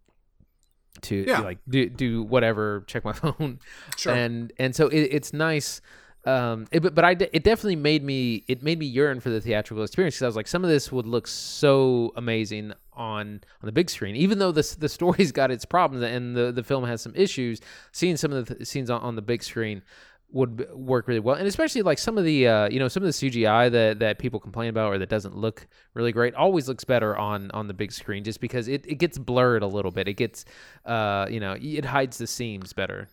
[1.03, 1.41] to Yeah.
[1.41, 3.61] like do, do whatever, check my phone.
[3.97, 4.13] Sure.
[4.13, 5.81] And, and so it, it's nice
[6.25, 9.41] um it, but, but i it definitely made me it made me yearn for the
[9.41, 13.67] theatrical experience because i was like some of this would look so amazing on on
[13.67, 14.17] the big screen.
[14.17, 17.61] Even though this the story's got its problems and the the film has some issues
[17.93, 19.83] seeing some of the th- scenes on, on the big screen
[20.31, 21.37] would work really well.
[21.37, 24.19] And especially like some of the uh you know some of the cgi that that
[24.19, 27.75] people complain about or that doesn't look really great always looks better on on the
[27.75, 30.09] big screen just because it, it gets blurred a little bit.
[30.09, 30.45] It gets
[30.85, 33.09] uh you know it hides the seams better.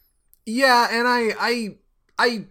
[0.45, 1.76] Yeah, and I I
[2.18, 2.45] I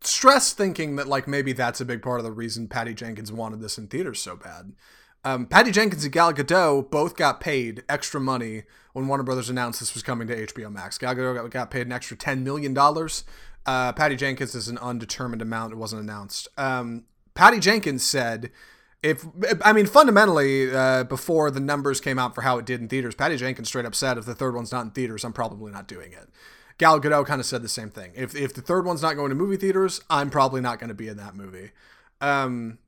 [0.00, 3.60] stress thinking that like maybe that's a big part of the reason Patty Jenkins wanted
[3.60, 4.72] this in theaters so bad.
[5.24, 9.80] Um, Patty Jenkins and Gal Gadot both got paid extra money when Warner Brothers announced
[9.80, 10.96] this was coming to HBO Max.
[10.96, 13.24] Gal Gadot got, got paid an extra ten million dollars.
[13.66, 16.48] Uh, Patty Jenkins is an undetermined amount; it wasn't announced.
[16.56, 18.50] Um, Patty Jenkins said,
[19.02, 19.26] "If
[19.64, 23.14] I mean fundamentally, uh, before the numbers came out for how it did in theaters,
[23.14, 25.88] Patty Jenkins straight up said, if the third one's not in theaters, I'm probably not
[25.88, 26.30] doing it."
[26.78, 28.12] Gal Gadot kind of said the same thing.
[28.14, 30.94] If if the third one's not going to movie theaters, I'm probably not going to
[30.94, 31.72] be in that movie.
[32.20, 32.78] Um,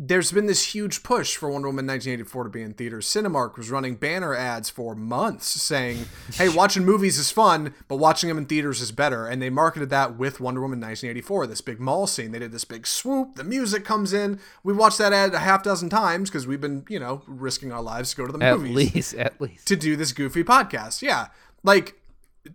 [0.00, 3.06] there's been this huge push for Wonder Woman 1984 to be in theaters.
[3.08, 8.28] Cinemark was running banner ads for months saying, "Hey, watching movies is fun, but watching
[8.28, 11.80] them in theaters is better." And they marketed that with Wonder Woman 1984, this big
[11.80, 12.32] mall scene.
[12.32, 13.36] They did this big swoop.
[13.36, 14.38] The music comes in.
[14.64, 17.82] We watched that ad a half dozen times because we've been, you know, risking our
[17.82, 20.44] lives to go to the at movies At least at least to do this goofy
[20.44, 21.02] podcast.
[21.02, 21.28] Yeah.
[21.64, 22.00] Like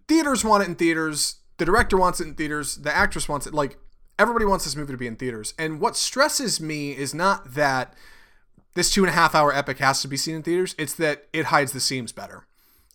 [0.08, 3.54] theaters want it in theaters, the director wants it in theaters, the actress wants it
[3.54, 3.78] like
[4.20, 5.54] everybody wants this movie to be in theaters.
[5.58, 7.94] And what stresses me is not that
[8.76, 11.28] this two and a half hour epic has to be seen in theaters, it's that
[11.34, 12.46] it hides the seams better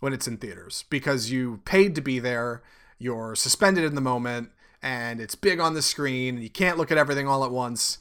[0.01, 2.62] when it's in theaters because you paid to be there,
[2.99, 4.51] you're suspended in the moment,
[4.82, 7.99] and it's big on the screen, and you can't look at everything all at once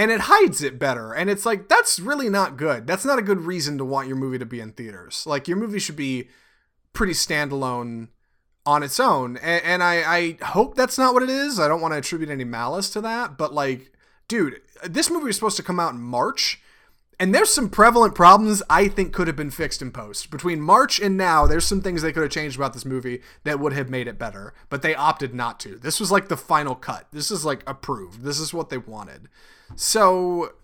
[0.00, 1.12] and it hides it better.
[1.12, 2.86] And it's like that's really not good.
[2.86, 5.26] That's not a good reason to want your movie to be in theaters.
[5.26, 6.28] Like your movie should be
[6.92, 8.08] pretty standalone
[8.66, 9.36] on its own.
[9.38, 11.58] And, and I, I hope that's not what it is.
[11.58, 13.92] I don't want to attribute any malice to that, but like,
[14.28, 16.60] dude, this movie was supposed to come out in March.
[17.18, 20.30] And there's some prevalent problems I think could have been fixed in post.
[20.30, 23.60] Between March and now, there's some things they could have changed about this movie that
[23.60, 25.76] would have made it better, but they opted not to.
[25.76, 27.08] This was like the final cut.
[27.12, 28.22] This is like approved.
[28.22, 29.28] This is what they wanted.
[29.76, 30.54] So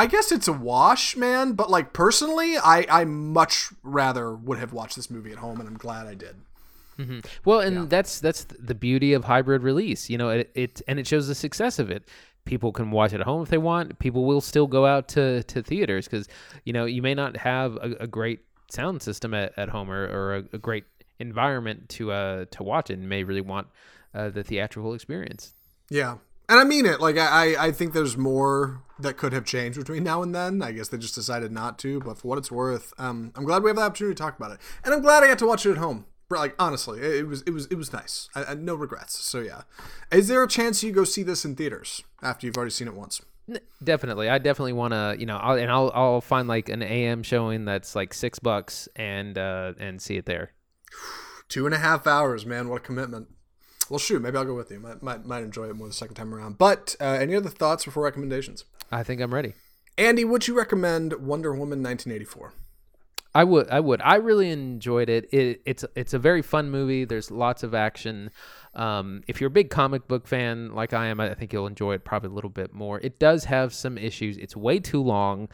[0.00, 4.72] I guess it's a wash, man, but like personally, I, I much rather would have
[4.72, 6.36] watched this movie at home, and I'm glad I did.
[7.44, 10.08] Well, and that's that's the beauty of hybrid release.
[10.08, 12.08] You know, it, it and it shows the success of it.
[12.46, 13.98] People can watch it at home if they want.
[13.98, 16.28] People will still go out to, to theaters because
[16.64, 18.40] you know you may not have a, a great
[18.70, 20.84] sound system at, at home or, or a, a great
[21.18, 23.66] environment to uh to watch it and may really want
[24.14, 25.52] uh, the theatrical experience.
[25.90, 26.16] Yeah.
[26.50, 27.00] And I mean it.
[27.00, 30.62] Like I, I think there's more that could have changed between now and then.
[30.62, 32.00] I guess they just decided not to.
[32.00, 34.50] But for what it's worth, um, I'm glad we have the opportunity to talk about
[34.50, 36.06] it, and I'm glad I got to watch it at home.
[36.28, 38.28] But, Like honestly, it, it was it was it was nice.
[38.34, 39.16] I, I, no regrets.
[39.24, 39.62] So yeah,
[40.10, 42.94] is there a chance you go see this in theaters after you've already seen it
[42.94, 43.22] once?
[43.82, 47.22] Definitely, I definitely want to, you know, I'll, and I'll I'll find like an AM
[47.22, 50.52] showing that's like six bucks and uh and see it there.
[51.48, 52.68] Two and a half hours, man.
[52.68, 53.28] What a commitment.
[53.90, 54.78] Well, shoot, maybe I'll go with you.
[54.78, 56.58] Might might, might enjoy it more the second time around.
[56.58, 58.64] But uh, any other thoughts before recommendations?
[58.90, 59.54] I think I'm ready.
[59.98, 62.54] Andy, would you recommend Wonder Woman 1984?
[63.34, 63.68] I would.
[63.68, 64.00] I would.
[64.02, 65.32] I really enjoyed it.
[65.32, 65.62] it.
[65.64, 67.04] It's it's a very fun movie.
[67.04, 68.30] There's lots of action.
[68.74, 71.94] Um, if you're a big comic book fan like I am, I think you'll enjoy
[71.94, 72.98] it probably a little bit more.
[73.00, 74.36] It does have some issues.
[74.36, 75.48] It's way too long.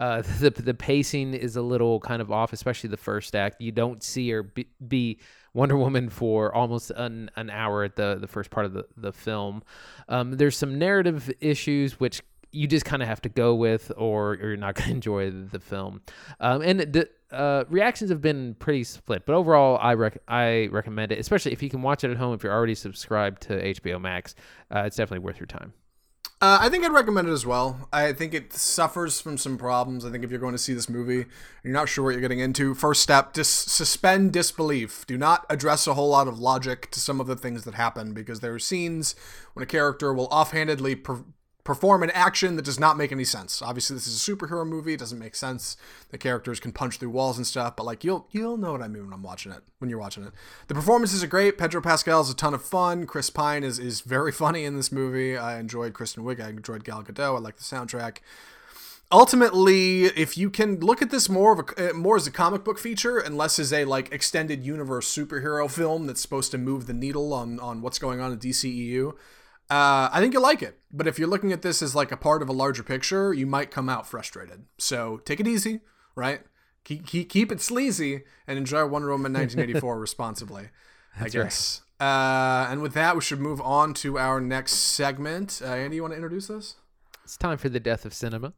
[0.00, 3.60] Uh, the the pacing is a little kind of off, especially the first act.
[3.60, 5.20] You don't see her be, be
[5.58, 9.12] Wonder Woman for almost an, an hour at the, the first part of the, the
[9.12, 9.64] film.
[10.08, 14.34] Um, there's some narrative issues which you just kind of have to go with, or,
[14.34, 16.00] or you're not going to enjoy the film.
[16.38, 21.10] Um, and the uh, reactions have been pretty split, but overall, I rec- I recommend
[21.10, 22.34] it, especially if you can watch it at home.
[22.34, 24.36] If you're already subscribed to HBO Max,
[24.72, 25.72] uh, it's definitely worth your time.
[26.40, 27.88] Uh, I think I'd recommend it as well.
[27.92, 30.04] I think it suffers from some problems.
[30.04, 31.26] I think if you're going to see this movie,
[31.64, 32.74] you're not sure what you're getting into.
[32.74, 35.04] First step: dis- suspend disbelief.
[35.08, 38.12] Do not address a whole lot of logic to some of the things that happen
[38.12, 39.16] because there are scenes
[39.54, 41.24] when a character will offhandedly per-
[41.68, 43.60] perform an action that does not make any sense.
[43.60, 45.76] Obviously, this is a superhero movie; it doesn't make sense.
[46.08, 48.88] The characters can punch through walls and stuff, but like you'll you'll know what I
[48.88, 49.62] mean when I'm watching it.
[49.76, 50.32] When you're watching it,
[50.68, 51.58] the performances are great.
[51.58, 53.04] Pedro Pascal is a ton of fun.
[53.04, 55.36] Chris Pine is is very funny in this movie.
[55.36, 56.42] I enjoyed Kristen Wiig.
[56.42, 57.36] I enjoyed Gal Gadot.
[57.36, 58.20] I like the soundtrack
[59.10, 62.62] ultimately if you can look at this more of a eh, more as a comic
[62.62, 66.86] book feature and less as a like extended universe superhero film that's supposed to move
[66.86, 69.14] the needle on on what's going on in DCEU
[69.70, 70.78] uh, I think you'll like it.
[70.90, 73.46] But if you're looking at this as like a part of a larger picture, you
[73.46, 74.64] might come out frustrated.
[74.78, 75.80] So take it easy,
[76.14, 76.40] right?
[76.84, 80.70] Keep, keep, keep it sleazy and enjoy Wonder Woman 1984 responsibly,
[81.20, 81.82] I guess.
[82.00, 82.06] Right.
[82.06, 85.60] Uh, and with that, we should move on to our next segment.
[85.62, 86.76] Uh, Andy, you want to introduce this?
[87.24, 88.54] It's time for the death of cinema.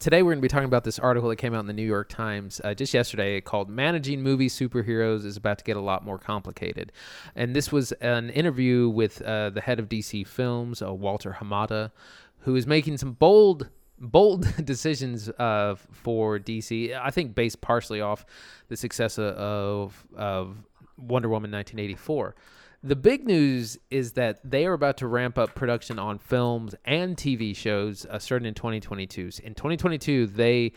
[0.00, 1.86] Today we're going to be talking about this article that came out in the New
[1.86, 6.04] York Times uh, just yesterday called Managing Movie Superheroes is About to Get a Lot
[6.04, 6.90] More Complicated.
[7.36, 11.92] And this was an interview with uh, the head of DC Films, uh, Walter Hamada,
[12.40, 16.98] who is making some bold bold decisions uh, for DC.
[16.98, 18.24] I think based partially off
[18.68, 20.56] the success of of
[20.96, 22.34] Wonder Woman 1984.
[22.82, 27.14] The big news is that they are about to ramp up production on films and
[27.14, 29.32] TV shows uh, starting in 2022.
[29.44, 30.72] In 2022, they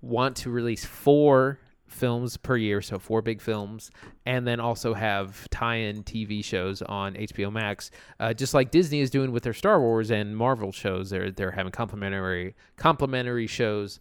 [0.00, 3.90] want to release four films per year, so four big films,
[4.24, 7.90] and then also have tie-in TV shows on HBO Max,
[8.20, 11.10] uh, just like Disney is doing with their Star Wars and Marvel shows.
[11.10, 13.98] They're they're having complementary complementary shows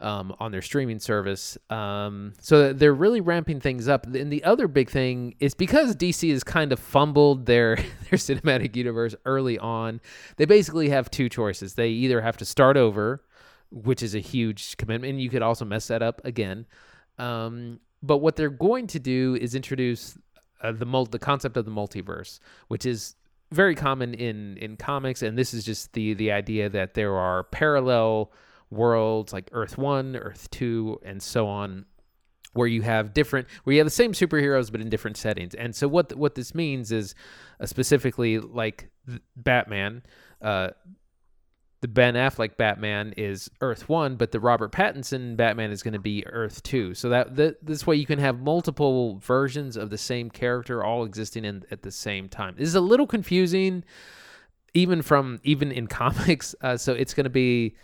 [0.00, 1.58] um, on their streaming service.
[1.70, 4.06] Um, so they're really ramping things up.
[4.06, 7.76] And the other big thing is because DC has kind of fumbled their
[8.10, 10.00] their cinematic universe early on.
[10.36, 11.74] They basically have two choices.
[11.74, 13.22] They either have to start over,
[13.70, 16.66] which is a huge commitment, and you could also mess that up again.
[17.18, 20.16] Um, but what they're going to do is introduce
[20.62, 22.38] uh, the mul- the concept of the multiverse,
[22.68, 23.16] which is
[23.50, 27.44] very common in in comics, and this is just the the idea that there are
[27.44, 28.32] parallel
[28.70, 31.86] worlds like Earth 1, Earth 2, and so on
[32.54, 35.54] where you have different where you have the same superheroes but in different settings.
[35.54, 37.14] And so what what this means is
[37.60, 38.90] uh, specifically like
[39.36, 40.02] Batman
[40.40, 40.70] uh,
[41.80, 46.00] the Ben Affleck Batman is Earth 1, but the Robert Pattinson Batman is going to
[46.00, 46.94] be Earth 2.
[46.94, 51.44] So that, this way you can have multiple versions of the same character all existing
[51.44, 52.56] in, at the same time.
[52.58, 53.84] This is a little confusing
[54.74, 56.54] even from even in comics.
[56.60, 57.76] Uh, so it's going to be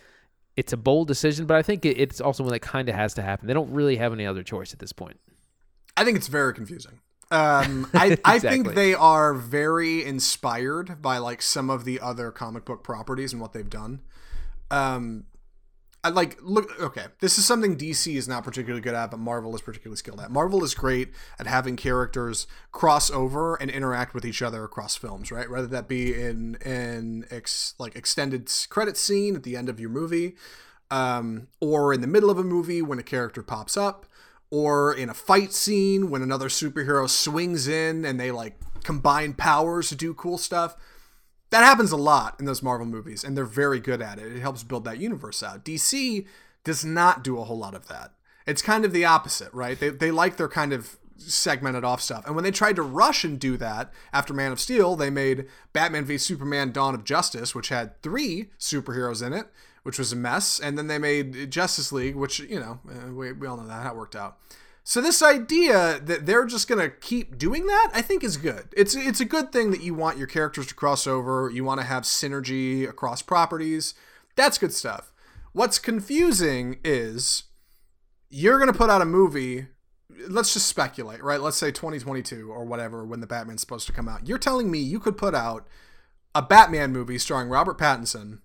[0.57, 3.13] it's a bold decision, but I think it, it's also one that kind of has
[3.15, 3.47] to happen.
[3.47, 5.19] They don't really have any other choice at this point.
[5.97, 6.99] I think it's very confusing.
[7.31, 8.21] Um, I, exactly.
[8.25, 13.33] I think they are very inspired by like some of the other comic book properties
[13.33, 14.01] and what they've done.
[14.71, 15.25] Um,
[16.05, 17.05] I like look okay.
[17.19, 20.29] This is something DC is not particularly good at, but Marvel is particularly skilled at.
[20.29, 25.31] Marvel is great at having characters cross over and interact with each other across films,
[25.31, 25.49] right?
[25.49, 29.89] Whether that be in in ex, like extended credit scene at the end of your
[29.89, 30.35] movie,
[30.91, 34.05] um, or in the middle of a movie when a character pops up,
[34.51, 39.89] or in a fight scene when another superhero swings in and they like combine powers
[39.89, 40.77] to do cool stuff
[41.49, 44.35] that happens a lot in those Marvel movies, and they're very good at it.
[44.35, 45.63] It helps build that universe out.
[45.63, 46.25] DC
[46.63, 48.11] does not do a whole lot of that.
[48.45, 49.79] It's kind of the opposite, right?
[49.79, 52.25] They, they like their kind of segmented off stuff.
[52.25, 55.47] And when they tried to rush and do that after Man of Steel, they made
[55.73, 59.47] Batman v Superman Dawn of Justice, which had three superheroes in it,
[59.83, 60.59] which was a mess.
[60.59, 63.85] And then they made Justice League, which, you know, uh, we, we all know that,
[63.85, 64.37] it worked out.
[64.87, 68.67] So this idea that they're just gonna keep doing that, I think, is good.
[68.77, 71.49] It's it's a good thing that you want your characters to cross over.
[71.51, 73.95] You want to have synergy across properties.
[74.35, 75.11] That's good stuff.
[75.53, 77.45] What's confusing is
[78.29, 79.69] you're gonna put out a movie.
[80.27, 81.41] Let's just speculate, right?
[81.41, 84.27] Let's say 2022 or whatever when the Batman's supposed to come out.
[84.27, 85.65] You're telling me you could put out
[86.35, 88.37] a Batman movie starring Robert Pattinson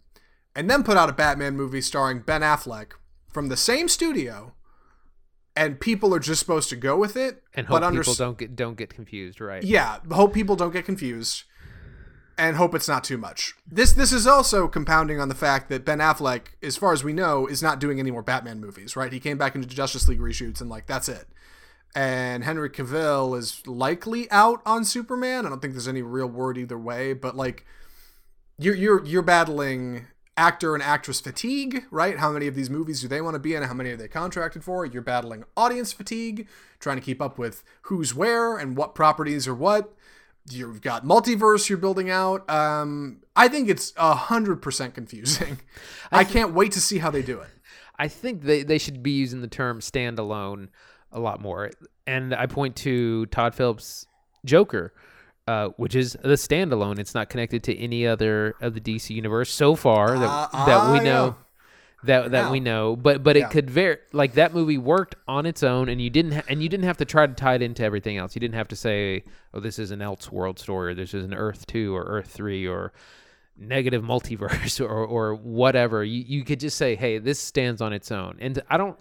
[0.56, 2.92] and then put out a Batman movie starring Ben Affleck
[3.28, 4.54] from the same studio
[5.60, 8.38] and people are just supposed to go with it and hope but under- people don't
[8.38, 9.62] get don't get confused, right?
[9.62, 11.44] yeah hope people don't get confused
[12.38, 13.52] and hope it's not too much.
[13.70, 17.12] This this is also compounding on the fact that ben affleck as far as we
[17.12, 19.12] know is not doing any more batman movies right?
[19.12, 21.26] He came back into justice league reshoots and like that's it.
[21.94, 25.44] And henry cavill is likely out on superman.
[25.44, 27.66] I don't think there's any real word either way but like
[28.58, 30.06] you're you're you're battling
[30.40, 32.18] actor and actress fatigue, right?
[32.18, 33.62] How many of these movies do they want to be in?
[33.62, 34.86] How many are they contracted for?
[34.86, 39.54] You're battling audience fatigue, trying to keep up with who's where and what properties are
[39.54, 39.94] what.
[40.50, 42.48] You've got multiverse you're building out.
[42.48, 45.60] Um, I think it's a hundred percent confusing.
[46.10, 47.50] I, can't wait to see how they do it.
[47.98, 50.68] I think they, they should be using the term standalone
[51.12, 51.70] a lot more.
[52.06, 54.06] And I point to Todd Phillips'
[54.46, 54.94] Joker,
[55.48, 56.98] uh, which is the standalone.
[56.98, 60.92] It's not connected to any other of the DC universe so far that, Uh, that
[60.92, 61.24] we uh, know.
[61.26, 61.32] yeah.
[62.02, 62.50] That, that Yeah.
[62.50, 63.98] we know, but but it could vary.
[64.14, 66.96] Like that movie worked on its own, and you didn't ha- and you didn't have
[66.96, 68.34] to try to tie it into everything else.
[68.34, 69.22] You didn't have to say,
[69.52, 72.66] "Oh, this is an Elseworld story," or "This is an Earth two or "Earth three
[72.66, 72.94] or
[73.58, 78.10] negative multiverse or, or whatever you, you could just say hey this stands on its
[78.10, 78.96] own and i don't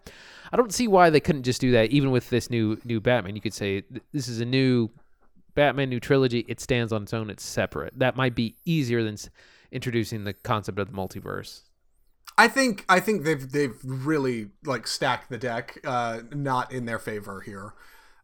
[0.51, 3.35] i don't see why they couldn't just do that even with this new new batman
[3.35, 3.81] you could say
[4.11, 4.89] this is a new
[5.59, 9.17] batman new trilogy it stands on its own it's separate that might be easier than
[9.71, 11.63] introducing the concept of the multiverse
[12.37, 16.97] I think I think they've they've really like stacked the deck, uh, not in their
[16.97, 17.73] favor here.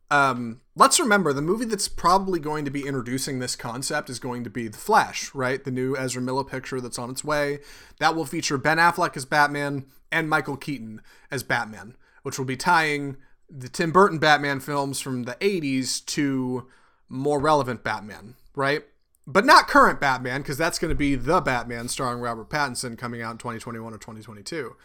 [0.10, 4.46] Um, let's remember the movie that's probably going to be introducing this concept is going
[4.46, 5.62] to be The Flash, right?
[5.62, 7.60] The new Ezra Miller picture that's on its way.
[8.00, 12.56] That will feature Ben Affleck as Batman and Michael Keaton as Batman, which will be
[12.56, 13.18] tying
[13.50, 16.68] the Tim Burton Batman films from the 80s to
[17.10, 18.84] more relevant Batman, right?
[19.28, 23.22] But not current Batman, because that's going to be the Batman starring Robert Pattinson coming
[23.22, 24.76] out in 2021 or 2022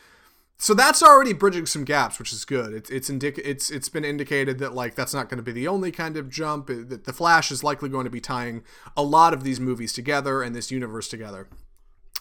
[0.62, 2.74] so that's already bridging some gaps, which is good.
[2.74, 5.66] It's it's indic- it's it's been indicated that like that's not going to be the
[5.66, 6.66] only kind of jump.
[6.66, 8.62] That the Flash is likely going to be tying
[8.94, 11.48] a lot of these movies together and this universe together.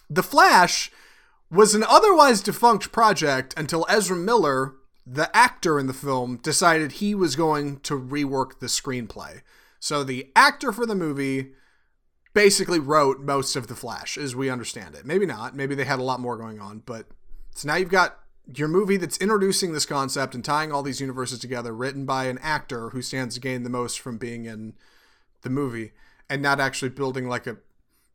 [0.09, 0.89] The Flash
[1.51, 4.75] was an otherwise defunct project until Ezra Miller,
[5.05, 9.41] the actor in the film, decided he was going to rework the screenplay.
[9.79, 11.53] So the actor for the movie
[12.33, 15.05] basically wrote most of the Flash, as we understand it.
[15.05, 15.55] Maybe not.
[15.55, 17.07] Maybe they had a lot more going on, but
[17.55, 18.19] so now you've got
[18.55, 22.39] your movie that's introducing this concept and tying all these universes together, written by an
[22.41, 24.73] actor who stands to gain the most from being in
[25.41, 25.91] the movie
[26.29, 27.57] and not actually building like a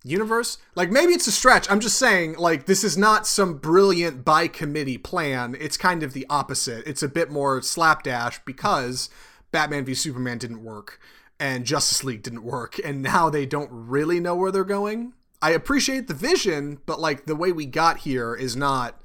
[0.02, 0.58] universe.
[0.74, 1.70] Like maybe it's a stretch.
[1.70, 5.56] I'm just saying, like, this is not some brilliant by committee plan.
[5.58, 6.86] It's kind of the opposite.
[6.86, 9.08] It's a bit more slapdash because
[9.50, 11.00] Batman v Superman didn't work
[11.40, 15.12] and Justice League didn't work, and now they don't really know where they're going.
[15.42, 19.00] I appreciate the vision, but like the way we got here is not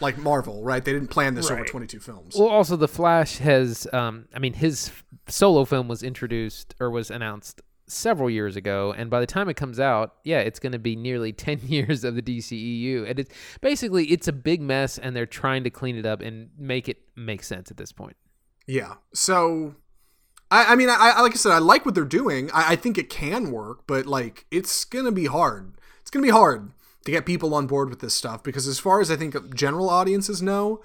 [0.00, 0.84] like Marvel, right?
[0.84, 2.34] They didn't plan this over 22 films.
[2.36, 4.90] well also the flash has um i mean his
[5.28, 9.54] solo film was introduced or was announced several years ago and by the time it
[9.54, 13.32] comes out yeah it's going to be nearly 10 years of the dceu and it's
[13.60, 16.98] basically it's a big mess and they're trying to clean it up and make it
[17.14, 18.16] make sense at this point
[18.66, 18.94] Yeah.
[19.12, 19.74] So,
[20.54, 22.48] I, I mean, I, I like I said, I like what they're doing.
[22.52, 25.72] I, I think it can work, but like, it's gonna be hard.
[26.00, 26.70] It's gonna be hard
[27.04, 29.90] to get people on board with this stuff because, as far as I think general
[29.90, 30.80] audiences know,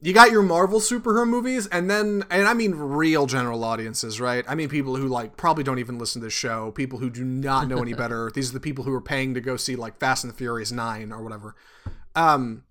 [0.00, 4.44] you got your Marvel superhero movies, and then, and I mean real general audiences, right?
[4.46, 7.24] I mean people who like probably don't even listen to this show, people who do
[7.24, 8.30] not know any better.
[8.32, 10.70] These are the people who are paying to go see like Fast and the Furious
[10.70, 11.56] Nine or whatever.
[12.14, 12.62] Um,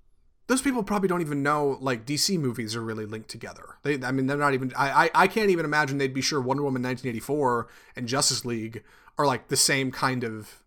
[0.47, 3.77] those people probably don't even know like DC movies are really linked together.
[3.83, 4.73] They, I mean, they're not even.
[4.75, 8.83] I, I, I can't even imagine they'd be sure Wonder Woman 1984 and Justice League
[9.17, 10.62] are like the same kind of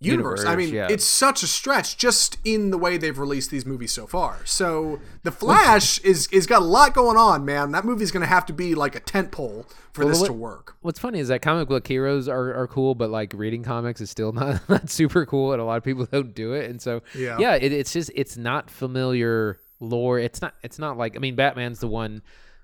[0.00, 0.44] universe.
[0.44, 0.86] I mean, yeah.
[0.90, 4.38] it's such a stretch just in the way they've released these movies so far.
[4.44, 7.72] So the Flash is is got a lot going on, man.
[7.72, 10.32] That movie's gonna have to be like a tent pole for Well, this what- to
[10.32, 10.76] work.
[10.82, 14.10] what's funny is that comic book heroes are, are cool but like reading comics is
[14.10, 17.02] still not, not super cool and a lot of people don't do it and so
[17.16, 17.54] Yeah.
[17.56, 21.80] it, it's just it's not familiar lore it's not it's not like i mean batman's
[21.80, 22.22] the one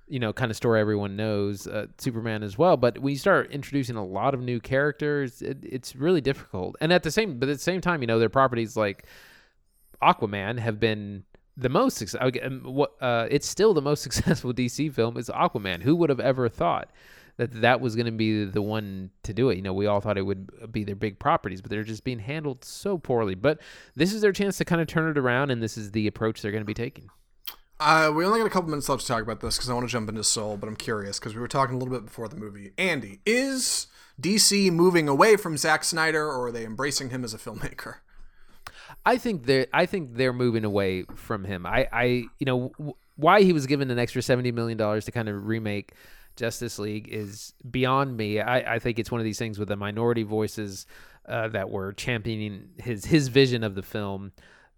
[0.08, 3.50] you know kind of story everyone knows uh, superman as well but when you start
[3.50, 7.48] introducing a lot of new characters it, it's really difficult and at the same but
[7.48, 9.04] at the same time you know their properties like
[10.02, 11.24] aquaman have been
[11.56, 16.10] the most successful uh it's still the most successful dc film is aquaman who would
[16.10, 16.90] have ever thought
[17.36, 19.56] that that was going to be the one to do it.
[19.56, 22.20] You know, we all thought it would be their big properties, but they're just being
[22.20, 23.34] handled so poorly.
[23.34, 23.60] But
[23.96, 26.42] this is their chance to kind of turn it around, and this is the approach
[26.42, 27.08] they're going to be taking.
[27.86, 29.86] Uh, we only got a couple minutes left to talk about this because I want
[29.86, 32.28] to jump into Soul, but I'm curious because we were talking a little bit before
[32.28, 32.72] the movie.
[32.78, 37.38] Andy, is DC moving away from Zack Snyder, or are they embracing him as a
[37.38, 37.96] filmmaker?
[39.04, 41.66] I think they're I think they're moving away from him.
[41.66, 42.04] I I
[42.38, 45.46] you know w- why he was given an extra seventy million dollars to kind of
[45.46, 45.92] remake
[46.36, 48.40] Justice League is beyond me.
[48.40, 50.86] I I think it's one of these things with the minority voices
[51.28, 54.32] uh, that were championing his his vision of the film.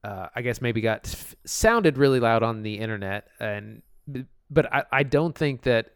[0.06, 3.82] Uh, I guess maybe got f- sounded really loud on the internet, and
[4.48, 5.94] but I I don't think that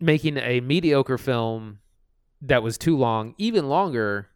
[0.00, 1.80] making a mediocre film
[2.40, 4.30] that was too long, even longer,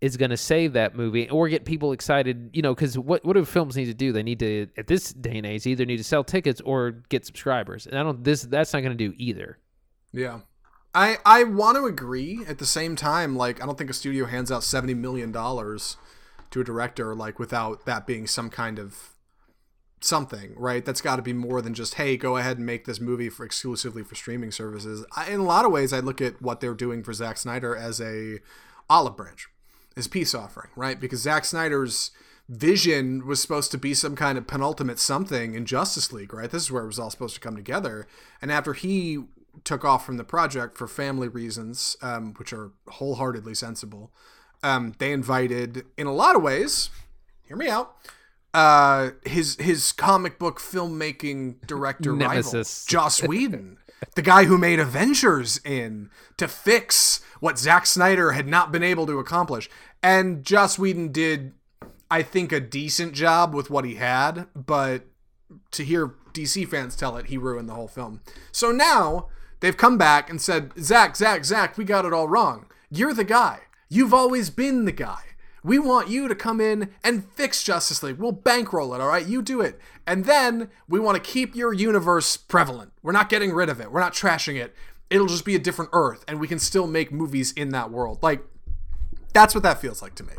[0.00, 2.50] is going to save that movie or get people excited.
[2.52, 4.12] You know, because what what do films need to do?
[4.12, 7.26] They need to at this day and age either need to sell tickets or get
[7.26, 7.84] subscribers.
[7.84, 9.58] And I don't this that's not going to do either.
[10.12, 10.42] Yeah.
[10.94, 12.44] I I want to agree.
[12.46, 15.96] At the same time, like I don't think a studio hands out seventy million dollars
[16.52, 19.10] to a director like without that being some kind of
[20.00, 20.84] something, right?
[20.84, 23.44] That's got to be more than just hey, go ahead and make this movie for
[23.44, 25.04] exclusively for streaming services.
[25.16, 27.76] I, in a lot of ways, I look at what they're doing for Zack Snyder
[27.76, 28.38] as a
[28.88, 29.48] olive branch,
[29.96, 31.00] as peace offering, right?
[31.00, 32.10] Because Zack Snyder's
[32.48, 36.50] vision was supposed to be some kind of penultimate something in Justice League, right?
[36.50, 38.06] This is where it was all supposed to come together.
[38.40, 39.24] And after he
[39.64, 44.12] took off from the project for family reasons, um, which are wholeheartedly sensible,
[44.62, 46.90] um, they invited, in a lot of ways,
[47.46, 47.96] hear me out,
[48.54, 52.86] uh, his his comic book filmmaking director Nemesis.
[52.88, 53.78] rival, Joss Whedon,
[54.14, 59.06] the guy who made Avengers in to fix what Zack Snyder had not been able
[59.06, 59.70] to accomplish.
[60.02, 61.52] And Joss Whedon did,
[62.10, 65.06] I think, a decent job with what he had, but
[65.70, 68.20] to hear DC fans tell it, he ruined the whole film.
[68.50, 69.28] So now
[69.60, 72.66] they've come back and said, Zack, Zack, Zack, we got it all wrong.
[72.90, 73.60] You're the guy.
[73.92, 75.20] You've always been the guy.
[75.62, 78.16] We want you to come in and fix Justice League.
[78.16, 79.26] We'll bankroll it, all right?
[79.26, 79.78] You do it.
[80.06, 82.92] And then we want to keep your universe prevalent.
[83.02, 83.92] We're not getting rid of it.
[83.92, 84.74] We're not trashing it.
[85.10, 88.22] It'll just be a different Earth, and we can still make movies in that world.
[88.22, 88.42] Like,
[89.34, 90.32] that's what that feels like to me.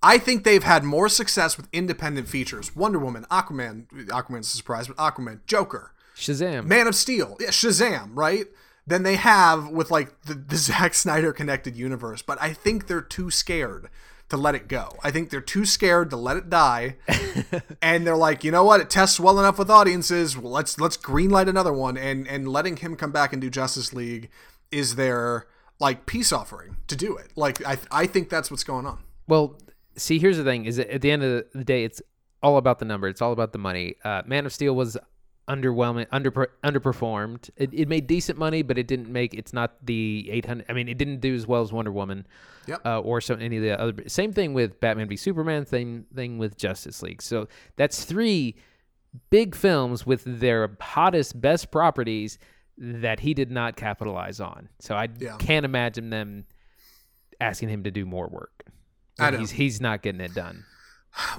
[0.00, 2.76] I think they've had more success with independent features.
[2.76, 6.66] Wonder Woman, Aquaman, Aquaman's a surprise, but Aquaman, Joker, Shazam.
[6.66, 8.46] Man of Steel, yeah, Shazam, right?
[8.86, 12.22] Than they have with like the, the Zack Snyder connected universe.
[12.22, 13.88] But I think they're too scared
[14.28, 14.96] to let it go.
[15.02, 16.96] I think they're too scared to let it die.
[17.82, 18.80] and they're like, you know what?
[18.80, 20.36] It tests well enough with audiences.
[20.36, 21.96] Well, let's let's greenlight another one.
[21.96, 24.30] And and letting him come back and do Justice League
[24.70, 25.46] is their
[25.78, 27.32] like peace offering to do it.
[27.36, 28.98] Like I I think that's what's going on.
[29.28, 29.58] Well,
[29.96, 32.02] see, here's the thing: is at the end of the day, it's
[32.42, 33.08] all about the number.
[33.08, 33.96] It's all about the money.
[34.04, 34.96] Uh, Man of Steel was
[35.48, 36.30] underwhelming, under
[36.64, 37.50] underperformed.
[37.56, 39.34] It, it made decent money, but it didn't make.
[39.34, 40.66] It's not the 800.
[40.68, 42.26] I mean, it didn't do as well as Wonder Woman,
[42.66, 42.80] Yep.
[42.84, 44.02] uh, or so any of the other.
[44.08, 45.66] Same thing with Batman v Superman.
[45.66, 47.22] Same thing with Justice League.
[47.22, 48.56] So that's three
[49.30, 52.38] big films with their hottest, best properties
[52.76, 54.68] that he did not capitalize on.
[54.80, 55.36] So I Yeah.
[55.38, 56.44] can't imagine them
[57.40, 58.64] asking him to do more work.
[59.18, 59.38] I know.
[59.38, 60.64] He's he's not getting it done.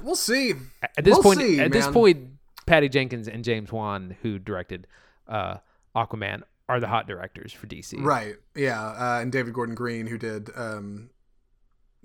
[0.02, 0.54] We'll see.
[0.98, 2.30] At this We'll point, see, at this point,
[2.68, 4.86] Patty Jenkins and James Wan, who directed
[5.28, 5.58] uh,
[5.96, 8.00] Aquaman, are the hot directors for DC.
[8.04, 8.36] Right.
[8.56, 8.82] Yeah.
[8.90, 11.10] Uh, and David Gordon Green, who did um,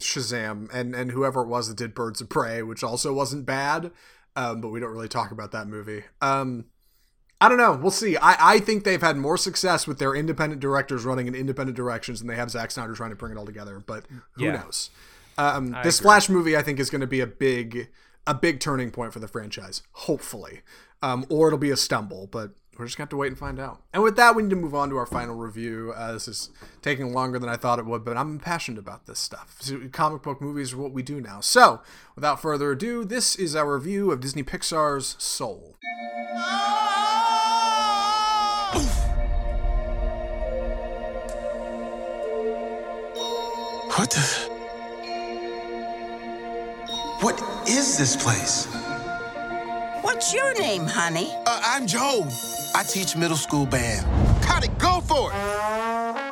[0.00, 3.90] Shazam, and and whoever it was that did Birds of Prey, which also wasn't bad,
[4.36, 6.04] um, but we don't really talk about that movie.
[6.20, 6.66] Um,
[7.40, 7.72] I don't know.
[7.72, 8.16] We'll see.
[8.16, 12.20] I, I think they've had more success with their independent directors running in independent directions
[12.20, 13.82] than they have Zack Snyder trying to bring it all together.
[13.84, 14.04] But
[14.34, 14.52] who Yeah.
[14.62, 14.90] knows?
[15.36, 15.98] Um, this.
[15.98, 17.88] Flash movie, I think, is going to be a big
[18.26, 19.82] a big turning point for the franchise.
[19.92, 20.60] Hopefully,
[21.02, 22.26] um, or it'll be a stumble.
[22.26, 23.82] But we're just to have to wait and find out.
[23.92, 25.92] And with that, we need to move on to our final review.
[25.94, 26.50] Uh, this is
[26.80, 29.56] taking longer than I thought it would, but I'm passionate about this stuff.
[29.60, 31.40] So, comic book movies are what we do now.
[31.40, 31.82] So,
[32.14, 35.76] without further ado, this is our review of Disney Pixar's Soul.
[43.94, 44.48] What the?
[47.20, 48.66] What is this place?
[50.02, 51.32] What's your name, honey?
[51.46, 52.26] Uh, I'm Joe.
[52.74, 54.06] I teach middle school band.
[54.42, 56.31] Got it, go for it.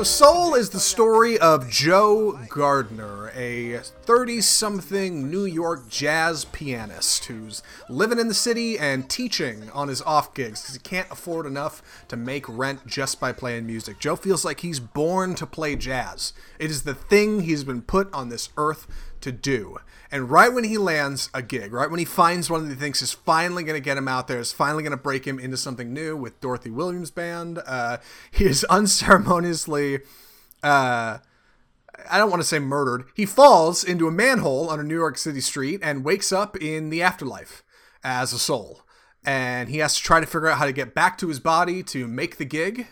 [0.00, 7.26] So, Soul is the story of Joe Gardner, a 30 something New York jazz pianist
[7.26, 11.44] who's living in the city and teaching on his off gigs because he can't afford
[11.44, 13.98] enough to make rent just by playing music.
[13.98, 18.10] Joe feels like he's born to play jazz, it is the thing he's been put
[18.14, 18.86] on this earth
[19.20, 19.78] to do.
[20.12, 23.00] And right when he lands a gig, right when he finds one that he thinks
[23.00, 25.56] is finally going to get him out there, is finally going to break him into
[25.56, 27.98] something new with Dorothy Williams Band, uh,
[28.30, 30.00] he is unceremoniously,
[30.62, 31.18] uh,
[32.10, 33.04] I don't want to say murdered.
[33.14, 36.90] He falls into a manhole on a New York City street and wakes up in
[36.90, 37.62] the afterlife
[38.02, 38.82] as a soul.
[39.22, 41.82] and he has to try to figure out how to get back to his body
[41.82, 42.86] to make the gig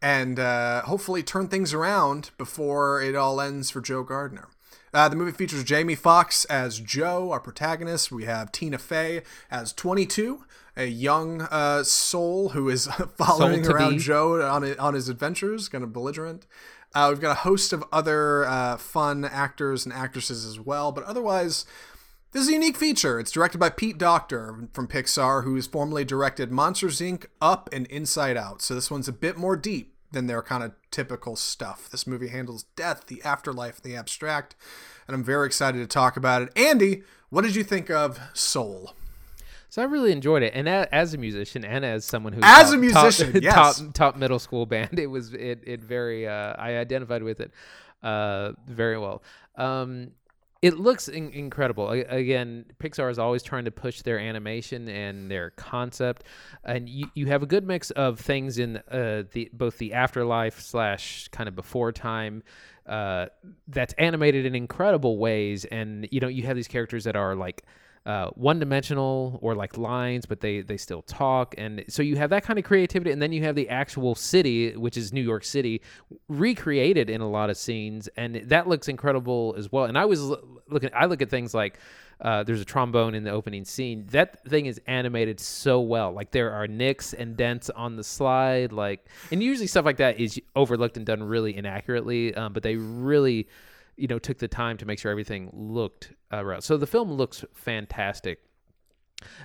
[0.00, 4.48] and uh, hopefully turn things around before it all ends for Joe Gardner.
[4.94, 8.12] Uh, the movie features Jamie Foxx as Joe, our protagonist.
[8.12, 10.44] We have Tina Fey as 22,
[10.76, 13.98] a young uh, soul who is following around be.
[13.98, 16.46] Joe on, on his adventures, kind of belligerent.
[16.94, 21.04] Uh, we've got a host of other uh, fun actors and actresses as well, but
[21.04, 21.64] otherwise,
[22.32, 23.18] this is a unique feature.
[23.18, 28.36] It's directed by Pete Docter from Pixar, who's formerly directed Monsters Inc., Up, and Inside
[28.36, 28.60] Out.
[28.60, 31.88] So this one's a bit more deep than their kind of typical stuff.
[31.90, 34.54] This movie handles death, the afterlife, the abstract,
[35.08, 36.50] and I'm very excited to talk about it.
[36.56, 38.94] Andy, what did you think of Soul?
[39.70, 42.74] So I really enjoyed it, and as a musician and as someone who As taught-
[42.74, 43.54] a musician, taught, yes.
[43.80, 47.50] taught, taught middle school band, it was it it very uh, I identified with it
[48.02, 49.22] uh, very well.
[49.56, 50.10] Um,
[50.62, 51.90] it looks in- incredible.
[51.90, 56.22] A- Again, Pixar is always trying to push their animation and their concept,
[56.64, 60.60] and you, you have a good mix of things in uh, the both the afterlife
[60.60, 62.44] slash kind of before time
[62.86, 63.26] uh,
[63.68, 67.64] that's animated in incredible ways, and you know you have these characters that are like
[68.04, 72.30] uh, one dimensional or like lines, but they they still talk, and so you have
[72.30, 75.44] that kind of creativity, and then you have the actual city, which is New York
[75.44, 75.80] City,
[76.28, 79.84] recreated in a lot of scenes, and that looks incredible as well.
[79.84, 80.20] And I was
[80.68, 81.78] looking, I look at things like.
[82.20, 84.06] Uh, there's a trombone in the opening scene.
[84.12, 86.12] That thing is animated so well.
[86.12, 88.70] Like there are nicks and dents on the slide.
[88.70, 92.32] Like, and usually stuff like that is overlooked and done really inaccurately.
[92.32, 93.48] Um, but they really,
[93.96, 96.62] you know, took the time to make sure everything looked uh, right.
[96.62, 98.40] So the film looks fantastic.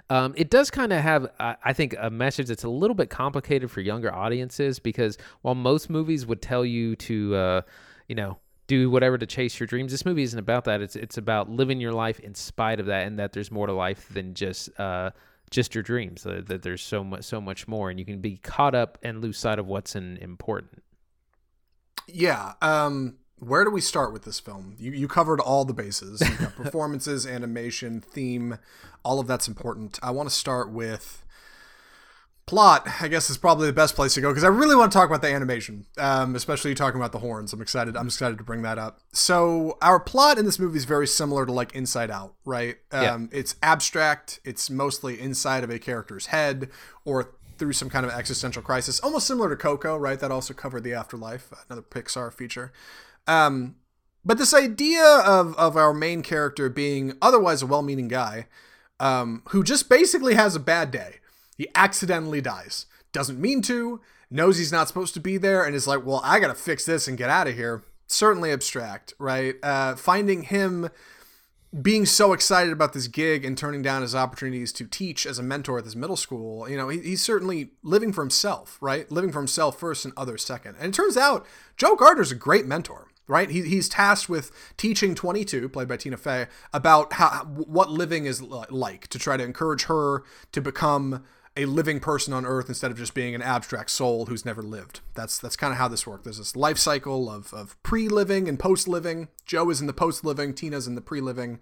[0.10, 3.70] Um, it does kind of have, I think, a message that's a little bit complicated
[3.70, 7.62] for younger audiences because while most movies would tell you to, uh,
[8.08, 8.38] you know,
[8.68, 10.82] do whatever to chase your dreams, this movie isn't about that.
[10.82, 13.74] It's it's about living your life in spite of that, and that there's more to
[13.74, 15.12] life than just uh,
[15.50, 16.26] just your dreams.
[16.26, 19.22] Uh, that there's so much so much more, and you can be caught up and
[19.22, 20.84] lose sight of what's important.
[22.08, 22.54] Yeah.
[22.62, 24.76] Um, where do we start with this film?
[24.80, 26.22] You, you covered all the bases.
[26.22, 28.58] Got performances, animation, theme,
[29.04, 30.00] all of that's important.
[30.02, 31.24] I want to start with
[32.48, 32.88] plot.
[33.02, 35.08] I guess is probably the best place to go because I really want to talk
[35.08, 37.54] about the animation, um, especially talking about the horns.
[37.54, 37.96] I'm excited.
[37.96, 39.02] I'm excited to bring that up.
[39.12, 42.78] So our plot in this movie is very similar to like Inside Out, right?
[42.92, 43.14] Yeah.
[43.14, 44.40] Um, It's abstract.
[44.46, 46.70] It's mostly inside of a character's head
[47.06, 50.20] or through some kind of existential crisis, almost similar to Coco, right?
[50.20, 52.72] That also covered the afterlife, another Pixar feature.
[53.28, 53.76] Um,
[54.26, 58.48] but this idea of of our main character being otherwise a well-meaning guy,
[59.00, 61.16] um, who just basically has a bad day.
[61.58, 62.86] He accidentally dies.
[63.12, 66.40] Doesn't mean to, knows he's not supposed to be there, and is like, well, I
[66.40, 67.84] gotta fix this and get out of here.
[68.08, 69.56] Certainly abstract, right?
[69.64, 70.90] Uh, finding him
[71.82, 75.44] being so excited about this gig and turning down his opportunities to teach as a
[75.44, 79.12] mentor at this middle school, you know, he, he's certainly living for himself, right?
[79.12, 80.76] Living for himself first and others second.
[80.80, 83.50] And it turns out Joe Gardner's a great mentor, right?
[83.50, 88.42] He, he's tasked with teaching 22, played by Tina Fey, about how what living is
[88.42, 91.24] like to try to encourage her to become
[91.58, 95.02] a living person on Earth instead of just being an abstract soul who's never lived.
[95.16, 96.24] That's that's kind of how this works.
[96.24, 99.28] There's this life cycle of, of pre-living and post-living.
[99.46, 101.60] Joe is in the post-living, Tina's in the pre-living.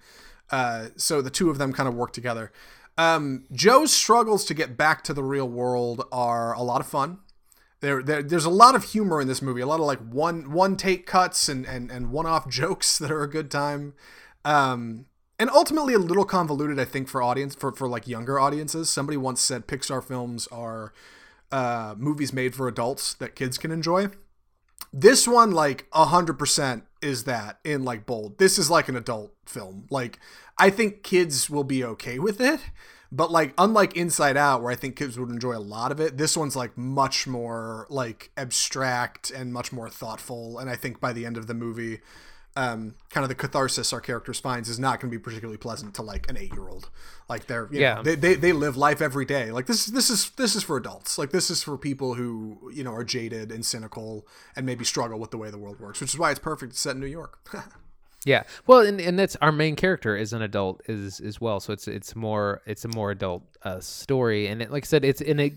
[0.52, 2.52] Uh, so the two of them kind of work together.
[2.98, 7.20] Um, Joe's struggles to get back to the real world are a lot of fun.
[7.82, 9.62] There, there, there's a lot of humor in this movie.
[9.62, 13.12] A lot of like one one take cuts and and, and one off jokes that
[13.12, 13.94] are a good time.
[14.44, 15.06] Um,
[15.38, 18.90] and ultimately a little convoluted, I think, for audience for for like younger audiences.
[18.90, 20.94] Somebody once said Pixar films are
[21.52, 24.10] uh, movies made for adults that kids can enjoy.
[24.94, 28.38] This one, like hundred percent, is that in like bold.
[28.38, 29.88] This is like an adult film.
[29.90, 30.20] Like
[30.58, 32.62] I think kids will be okay with it,
[33.16, 36.18] but like unlike Inside Out, where I think kids would enjoy a lot of it,
[36.18, 40.60] this one's like much more like abstract and much more thoughtful.
[40.60, 42.02] And I think by the end of the movie,
[42.58, 45.94] um, kind of the catharsis our characters finds is not going to be particularly pleasant
[45.96, 46.90] to like an eight year old.
[47.30, 47.96] Like they're you Yeah.
[47.96, 49.52] know, they, they they live life every day.
[49.52, 51.18] Like this this is this is for adults.
[51.18, 55.20] Like this is for people who you know are jaded and cynical and maybe struggle
[55.20, 57.08] with the way the world works, which is why it's perfect to set in New
[57.08, 57.40] York.
[58.26, 61.72] Yeah, well, and, and that's our main character is an adult is as well, so
[61.72, 65.22] it's it's more it's a more adult uh, story, and it, like I said, it's
[65.22, 65.54] in a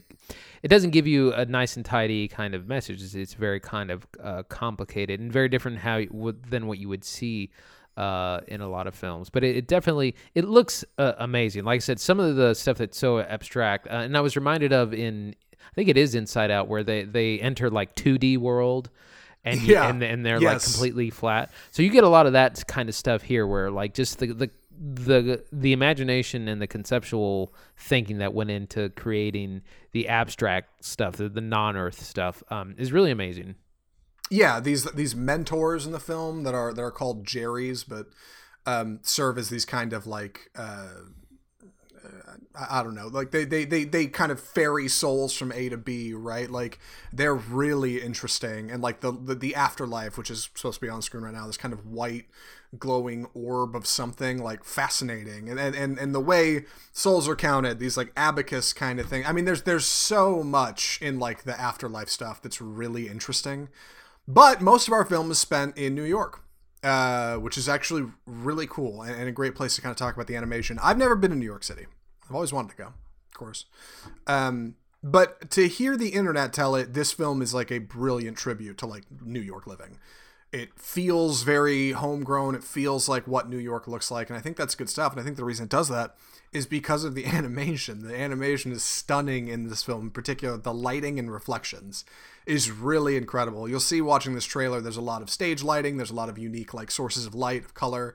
[0.62, 3.02] it doesn't give you a nice and tidy kind of message.
[3.02, 6.02] It's, it's very kind of uh, complicated and very different how
[6.50, 7.50] than what you would see
[7.96, 9.30] uh, in a lot of films.
[9.30, 11.64] But it, it definitely it looks uh, amazing.
[11.64, 14.74] Like I said, some of the stuff that's so abstract, uh, and I was reminded
[14.74, 18.90] of in I think it is Inside Out where they they enter like 2D world.
[19.48, 19.88] And, you- Yeah.
[19.88, 21.50] and and they're like completely flat.
[21.70, 24.26] So you get a lot of that kind of stuff here, where like just the
[24.28, 31.16] the, the the imagination and the conceptual thinking that went into creating the abstract stuff,
[31.16, 33.56] the, the non-Earth stuff, um, is really amazing.
[34.30, 38.06] Yeah, these these mentors in the film that are that are called Jerry's, but
[38.66, 40.88] um, serve as these kind of like uh,
[42.54, 45.68] I, I don't know, like they, they they they kind of ferry souls from A
[45.68, 46.50] to B, right?
[46.50, 46.78] Like
[47.12, 51.02] they're really interesting, and like the, the the afterlife, which is supposed to be on
[51.02, 52.26] screen right now, this kind of white
[52.78, 55.48] glowing orb of something like fascinating.
[55.48, 59.24] And, and and and the way souls are counted these like abacus kind of thing
[59.24, 63.68] i mean there's there's so much in like the afterlife stuff that's really interesting.
[64.30, 66.42] But most of our film is spent in new york
[66.88, 70.14] uh, which is actually really cool and, and, a great place to kind of talk
[70.14, 71.86] about the animation i've never been in new york city
[72.28, 73.66] i've always wanted to go of course
[74.26, 78.78] um, but to hear the internet tell it this film is like a brilliant tribute
[78.78, 79.98] to like new york living
[80.52, 82.54] it feels very homegrown.
[82.54, 85.12] It feels like what New York looks like, and I think that's good stuff.
[85.12, 86.16] And I think the reason it does that
[86.52, 88.06] is because of the animation.
[88.06, 90.56] The animation is stunning in this film, in particular.
[90.56, 92.04] The lighting and reflections
[92.48, 93.68] is really incredible.
[93.68, 94.80] You'll see watching this trailer.
[94.80, 95.96] There's a lot of stage lighting.
[95.96, 98.14] There's a lot of unique like sources of light, of color.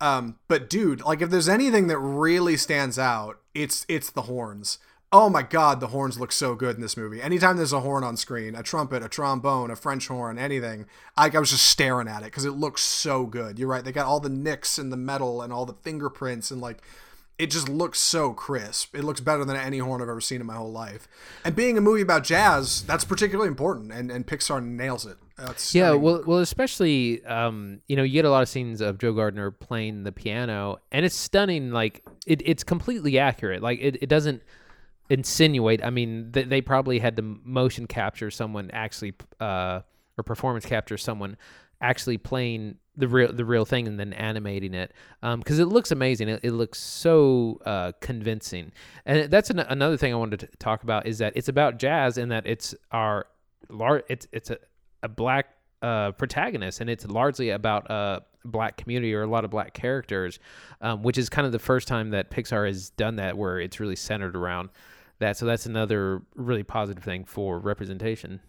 [0.00, 4.78] Um, but dude, like if there's anything that really stands out, it's it's the horns
[5.12, 7.20] oh my god, the horns look so good in this movie.
[7.20, 11.30] Anytime there's a horn on screen, a trumpet, a trombone, a French horn, anything, I,
[11.32, 13.58] I was just staring at it because it looks so good.
[13.58, 16.60] You're right; they got all the nicks and the metal and all the fingerprints and
[16.60, 16.82] like.
[17.38, 18.94] It just looks so crisp.
[18.94, 21.08] It looks better than any horn I've ever seen in my whole life.
[21.44, 23.92] And being a movie about jazz, that's particularly important.
[23.92, 25.16] And, and Pixar nails it.
[25.36, 28.98] That's yeah, well, well, especially um, you know, you get a lot of scenes of
[28.98, 31.70] Joe Gardner playing the piano, and it's stunning.
[31.72, 33.62] Like it, it's completely accurate.
[33.62, 34.42] Like it, it doesn't
[35.08, 35.84] insinuate.
[35.84, 39.80] I mean, they, they probably had to motion capture someone actually, uh,
[40.16, 41.36] or performance capture someone
[41.80, 45.90] actually playing the real the real thing and then animating it because um, it looks
[45.90, 46.28] amazing.
[46.28, 48.72] It, it looks so uh, convincing,
[49.06, 52.18] and that's an, another thing I wanted to talk about is that it's about jazz
[52.18, 53.26] and that it's our
[53.68, 54.58] large it's it's a,
[55.02, 55.46] a black
[55.80, 59.72] uh, protagonist and it's largely about a uh, black community or a lot of black
[59.72, 60.38] characters,
[60.80, 63.80] um, which is kind of the first time that Pixar has done that where it's
[63.80, 64.68] really centered around
[65.18, 65.36] that.
[65.36, 68.40] So that's another really positive thing for representation.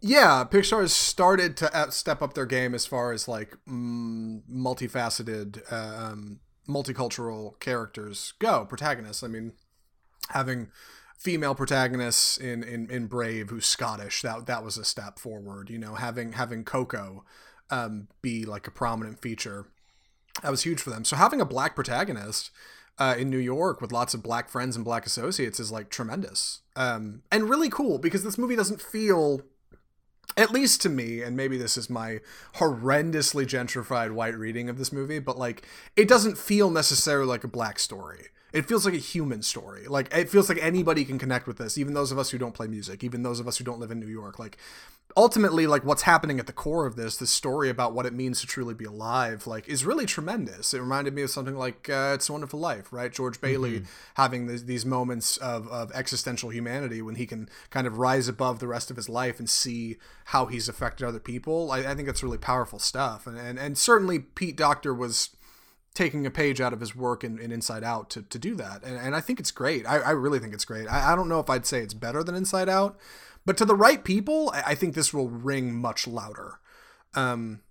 [0.00, 4.42] Yeah, Pixar has started to uh, step up their game as far as like mm,
[4.50, 8.64] multifaceted, um, multicultural characters go.
[8.66, 9.22] Protagonists.
[9.22, 9.52] I mean,
[10.30, 10.68] having
[11.18, 15.70] female protagonists in, in in Brave who's Scottish that that was a step forward.
[15.70, 17.24] You know, having having Coco
[17.70, 19.66] um, be like a prominent feature
[20.42, 21.04] that was huge for them.
[21.04, 22.50] So having a black protagonist
[22.98, 26.60] uh, in New York with lots of black friends and black associates is like tremendous
[26.76, 29.42] um, and really cool because this movie doesn't feel
[30.36, 32.20] at least to me and maybe this is my
[32.56, 35.66] horrendously gentrified white reading of this movie but like
[35.96, 39.86] it doesn't feel necessarily like a black story it feels like a human story.
[39.86, 42.54] Like it feels like anybody can connect with this, even those of us who don't
[42.54, 44.38] play music, even those of us who don't live in New York.
[44.38, 44.56] Like
[45.16, 48.40] ultimately, like what's happening at the core of this, this story about what it means
[48.40, 50.74] to truly be alive, like is really tremendous.
[50.74, 53.12] It reminded me of something like uh, It's a Wonderful Life, right?
[53.12, 53.84] George Bailey mm-hmm.
[54.14, 58.58] having these, these moments of, of existential humanity when he can kind of rise above
[58.58, 61.70] the rest of his life and see how he's affected other people.
[61.70, 63.26] I, I think that's really powerful stuff.
[63.26, 65.30] And, and, and certainly Pete Docter was
[65.96, 68.84] taking a page out of his work in, in Inside Out to, to do that.
[68.84, 69.86] And, and I think it's great.
[69.86, 70.86] I, I really think it's great.
[70.86, 72.98] I, I don't know if I'd say it's better than Inside Out,
[73.44, 76.60] but to the right people, I, I think this will ring much louder.
[77.14, 77.62] Um,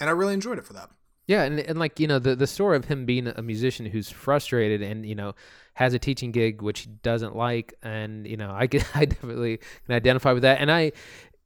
[0.00, 0.90] and I really enjoyed it for that.
[1.26, 4.08] Yeah, and, and like you know the the story of him being a musician who's
[4.08, 5.34] frustrated and you know
[5.74, 9.58] has a teaching gig which he doesn't like, and you know I can I definitely
[9.86, 10.92] can identify with that, and I,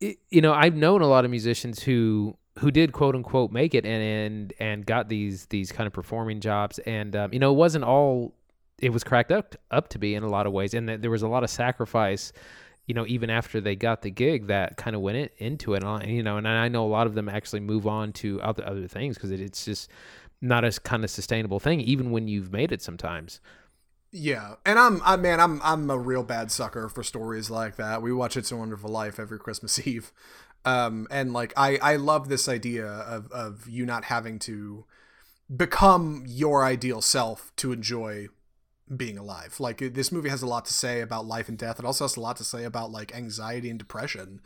[0.01, 3.85] you know I've known a lot of musicians who who did quote unquote make it
[3.85, 6.79] and and and got these these kind of performing jobs.
[6.81, 8.35] And um, you know it wasn't all
[8.79, 10.75] it was cracked up up to be in a lot of ways.
[10.75, 12.33] And there was a lot of sacrifice
[12.87, 15.85] you know even after they got the gig that kind of went in, into it
[15.85, 18.67] and you know and I know a lot of them actually move on to other
[18.67, 19.91] other things because it, it's just
[20.41, 23.41] not a kind of sustainable thing even when you've made it sometimes.
[24.13, 28.03] Yeah, and I'm I man, I'm I'm a real bad sucker for stories like that.
[28.03, 30.13] We watch It's a Wonderful Life every Christmas Eve,
[30.65, 34.85] um, and like I I love this idea of of you not having to
[35.55, 38.29] become your ideal self to enjoy
[38.95, 39.59] being alive.
[39.59, 41.79] Like this movie has a lot to say about life and death.
[41.79, 44.41] It also has a lot to say about like anxiety and depression.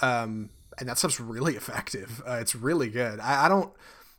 [0.00, 2.22] Um, and that stuff's really effective.
[2.26, 3.20] Uh, it's really good.
[3.20, 3.72] I, I don't.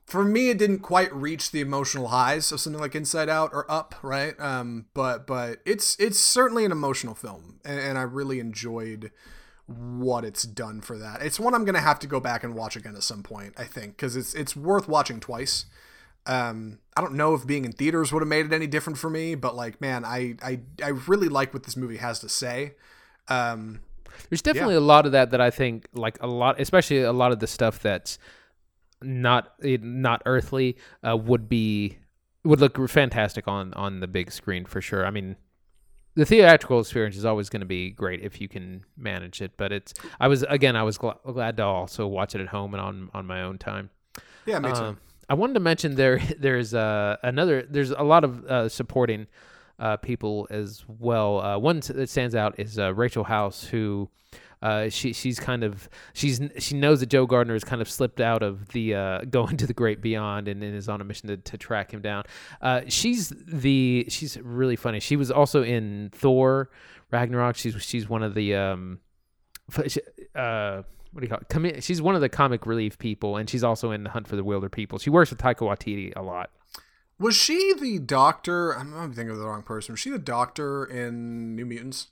[0.05, 3.69] For me, it didn't quite reach the emotional highs of something like Inside Out or
[3.71, 4.39] Up, right?
[4.39, 9.11] Um, but but it's it's certainly an emotional film, and, and I really enjoyed
[9.67, 11.21] what it's done for that.
[11.21, 13.53] It's one I'm gonna have to go back and watch again at some point.
[13.57, 15.65] I think because it's it's worth watching twice.
[16.27, 19.09] Um, I don't know if being in theaters would have made it any different for
[19.09, 22.75] me, but like, man, I I, I really like what this movie has to say.
[23.27, 23.81] Um,
[24.29, 27.31] There's definitely a lot of that that I think, like a lot, especially a lot
[27.31, 28.17] of the stuff that's
[29.01, 31.97] not eh, not earthly, uh, would be
[32.43, 35.05] would look fantastic on on the big screen for sure.
[35.05, 35.35] I mean,
[36.15, 39.57] the theatrical experience is always going to be great if you can manage it.
[39.57, 42.73] But it's I was again I was gl- glad to also watch it at home
[42.73, 43.89] and on on my own time.
[44.45, 44.75] yeah, me too.
[44.75, 44.97] Um,
[45.29, 49.27] I wanted to mention there there's uh, another there's a lot of uh, supporting
[49.79, 51.41] uh, people as well.
[51.41, 54.09] Uh, one that stands out is uh, Rachel House, who
[54.65, 58.19] uh, she she's kind of she's she knows that Joe Gardner has kind of slipped
[58.19, 61.27] out of the uh, going to the great beyond and, and is on a mission
[61.27, 62.23] to, to track him down.
[62.63, 64.99] Uh, she's the she's really funny.
[64.99, 66.71] She was also in Thor
[67.11, 67.57] Ragnarok.
[67.57, 69.01] She's she's one of the um,
[70.35, 71.83] uh, what do you call it?
[71.83, 74.43] She's one of the comic relief people, and she's also in the Hunt for the
[74.43, 74.99] Wilderpeople.
[74.99, 76.49] She works with Taika Waititi a lot.
[77.19, 78.71] Was she the doctor?
[78.71, 79.93] I'm, I'm thinking of the wrong person.
[79.93, 82.07] Was she the doctor in New Mutants?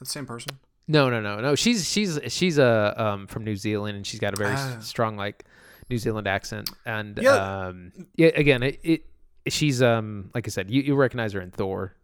[0.00, 0.58] That's the same person.
[0.88, 1.54] No, no, no, no.
[1.54, 4.78] She's she's she's a um from New Zealand, and she's got a very Ah.
[4.80, 5.44] strong like
[5.90, 6.70] New Zealand accent.
[6.86, 7.66] And Yeah.
[7.66, 9.04] um, yeah, again, it, it
[9.48, 11.94] she's um like I said, you, you recognize her in Thor.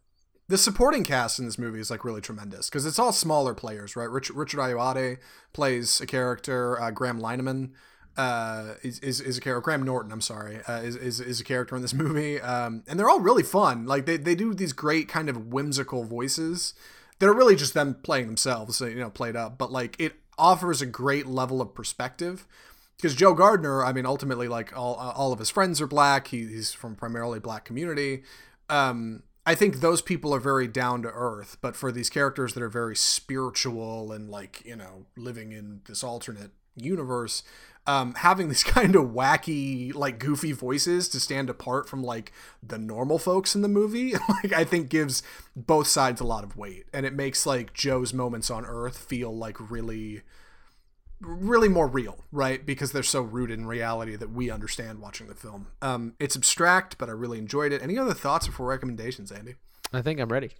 [0.49, 3.97] The supporting cast in this movie is like really tremendous because it's all smaller players,
[3.97, 4.11] right?
[4.11, 5.16] Richard, Richard Ayoade
[5.55, 6.78] plays a character.
[6.78, 7.70] Uh, Graham Linehan
[8.18, 9.62] uh, is, is is a character.
[9.64, 13.01] Graham Norton, I'm sorry, uh, is, is is a character in this movie, um, and
[13.01, 13.87] they're all really fun.
[13.87, 16.74] Like they they do these great kind of whimsical voices
[17.19, 19.59] that are really just them playing themselves, you know, played up.
[19.59, 22.47] But like it offers a great level of perspective
[22.97, 26.29] because Joe Gardner, I mean, ultimately, like all all of his friends are black.
[26.29, 28.23] He, he's from primarily black community.
[28.69, 32.62] Um, I think those people are very down to earth, but for these characters that
[32.62, 37.43] are very spiritual and like you know living in this alternate universe,
[37.87, 42.32] um, having these kind of wacky, like goofy voices to stand apart from like
[42.62, 45.22] the normal folks in the movie, like I think gives
[45.55, 49.37] both sides a lot of weight, and it makes like Joe's moments on Earth feel
[49.37, 50.22] like really
[51.20, 52.64] really more real, right?
[52.64, 55.68] Because they're so rooted in reality that we understand watching the film.
[55.80, 57.82] Um, it's abstract, but I really enjoyed it.
[57.82, 59.55] Any other thoughts before recommendations, Andy?
[59.93, 60.51] I think I'm ready.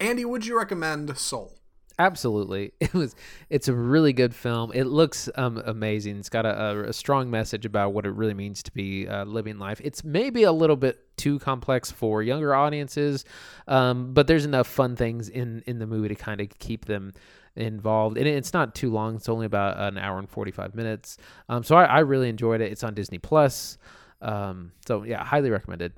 [0.00, 1.58] Andy, would you recommend Soul?
[2.02, 3.14] Absolutely, it was.
[3.48, 4.72] It's a really good film.
[4.74, 6.18] It looks um, amazing.
[6.18, 9.24] It's got a, a, a strong message about what it really means to be uh,
[9.24, 9.80] living life.
[9.84, 13.24] It's maybe a little bit too complex for younger audiences,
[13.68, 17.12] um, but there's enough fun things in in the movie to kind of keep them
[17.54, 18.18] involved.
[18.18, 19.14] And it's not too long.
[19.14, 21.18] It's only about an hour and forty five minutes.
[21.48, 22.72] Um, so I, I really enjoyed it.
[22.72, 23.78] It's on Disney Plus.
[24.20, 25.92] Um, so yeah, highly recommended.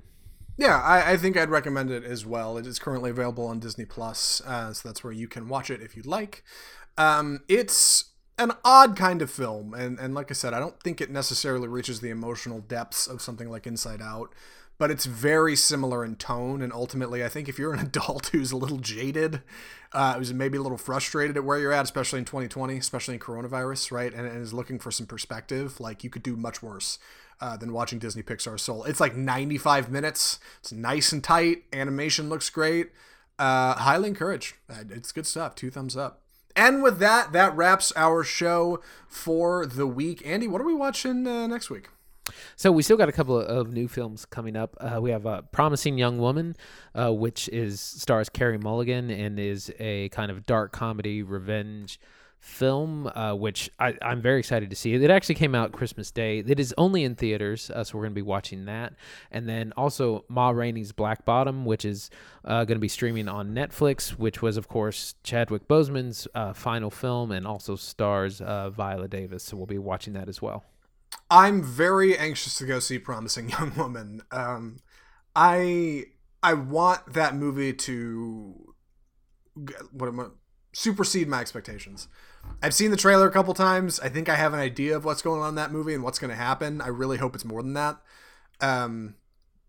[0.57, 2.57] Yeah, I, I think I'd recommend it as well.
[2.57, 5.81] It is currently available on Disney Plus, uh, so that's where you can watch it
[5.81, 6.43] if you'd like.
[6.97, 11.01] Um, it's an odd kind of film, and and like I said, I don't think
[11.01, 14.33] it necessarily reaches the emotional depths of something like Inside Out,
[14.77, 16.61] but it's very similar in tone.
[16.61, 19.41] And ultimately, I think if you're an adult who's a little jaded,
[19.91, 23.19] uh, who's maybe a little frustrated at where you're at, especially in 2020, especially in
[23.19, 26.97] coronavirus, right, and, and is looking for some perspective, like you could do much worse
[27.41, 28.83] uh, than watching Disney Pixar Soul.
[28.85, 30.39] It's like 95 minutes.
[30.59, 31.63] It's nice and tight.
[31.73, 32.91] Animation looks great.
[33.37, 34.55] Uh, highly encouraged.
[34.69, 35.55] Uh, It's good stuff.
[35.55, 36.21] Two thumbs up.
[36.55, 40.21] And with that, that wraps our show for the week.
[40.25, 41.89] Andy, what are we watching uh, next week?
[42.55, 44.75] So we still got a couple of, new films coming up.
[44.79, 46.55] Uh, we have uh, "Promising Young Woman,"
[46.95, 51.99] uh, which is stars Carey Mulligan and is a kind of dark comedy revenge
[52.45, 54.93] film, uh, which I, I'm very excited to see.
[54.93, 56.39] It actually came out Christmas Day.
[56.39, 58.93] It is only in theaters, uh, so we're going to be watching that.
[59.31, 62.09] And then also Ma Rainey's Black Bottom, which is
[62.45, 66.91] uh, going to be streaming on Netflix, which was, of course, Chadwick Boseman's uh, final
[66.91, 69.43] film and also stars uh, Viola Davis.
[69.43, 70.63] So we'll be watching that as well.
[71.29, 74.21] I'm very anxious to go see Promising Young Woman.
[74.31, 74.77] Um,
[75.35, 76.05] I
[76.43, 78.73] I want that movie to
[79.91, 80.25] what am I,
[80.75, 82.09] supersede my expectations.
[82.61, 83.99] I've seen the trailer a couple times.
[84.01, 86.19] I think I have an idea of what's going on in that movie and what's
[86.19, 86.81] going to happen.
[86.81, 87.97] I really hope it's more than that.
[88.59, 89.15] Um,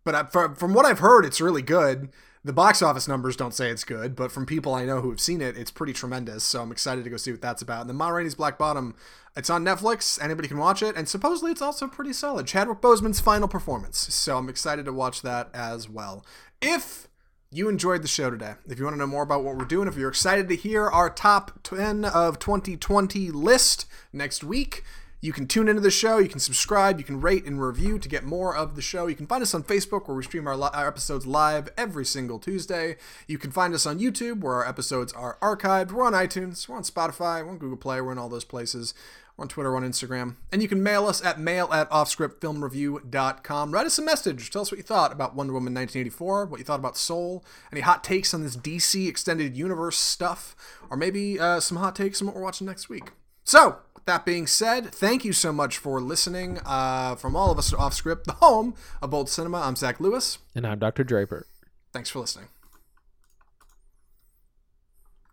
[0.04, 2.10] but I, from, from what I've heard, it's really good.
[2.44, 5.20] The box office numbers don't say it's good, but from people I know who have
[5.20, 6.44] seen it, it's pretty tremendous.
[6.44, 7.82] So I'm excited to go see what that's about.
[7.82, 8.94] And then Ma Rainey's Black Bottom,
[9.36, 10.22] it's on Netflix.
[10.22, 12.46] Anybody can watch it, and supposedly it's also pretty solid.
[12.46, 14.12] Chadwick Boseman's final performance.
[14.14, 16.24] So I'm excited to watch that as well.
[16.60, 17.08] If
[17.56, 19.88] you enjoyed the show today, if you want to know more about what we're doing,
[19.88, 24.82] if you're excited to hear our top 10 of 2020 list next week,
[25.22, 26.18] You can tune into the show.
[26.18, 26.98] You can subscribe.
[26.98, 29.06] You can rate and review to get more of the show.
[29.06, 32.04] You can find us on Facebook, where we stream our, li- our episodes live every
[32.04, 32.96] single Tuesday.
[33.26, 35.90] You can find us on YouTube, where our episodes are archived.
[35.90, 36.68] We're on iTunes.
[36.68, 37.42] We're on Spotify.
[37.42, 38.00] We're on Google Play.
[38.00, 38.92] We're in all those places.
[39.36, 39.76] We're on Twitter.
[39.76, 40.36] On Instagram.
[40.50, 43.70] And you can mail us at mail at offscriptfilmreview.com.
[43.70, 44.50] Write us a message.
[44.50, 47.82] Tell us what you thought about Wonder Woman 1984, what you thought about Soul, any
[47.82, 50.56] hot takes on this DC Extended Universe stuff,
[50.90, 53.10] or maybe uh, some hot takes on what we're watching next week.
[53.44, 56.58] So, with that being said, thank you so much for listening.
[56.64, 60.00] Uh, from all of us at Off Script, the home of Bold Cinema, I'm Zach
[60.00, 60.38] Lewis.
[60.54, 61.04] And I'm Dr.
[61.04, 61.46] Draper.
[61.92, 62.48] Thanks for listening.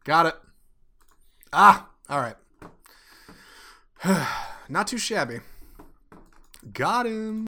[0.03, 0.35] Got it.
[1.53, 2.35] Ah, all right.
[4.69, 5.39] Not too shabby.
[6.73, 7.47] Got him.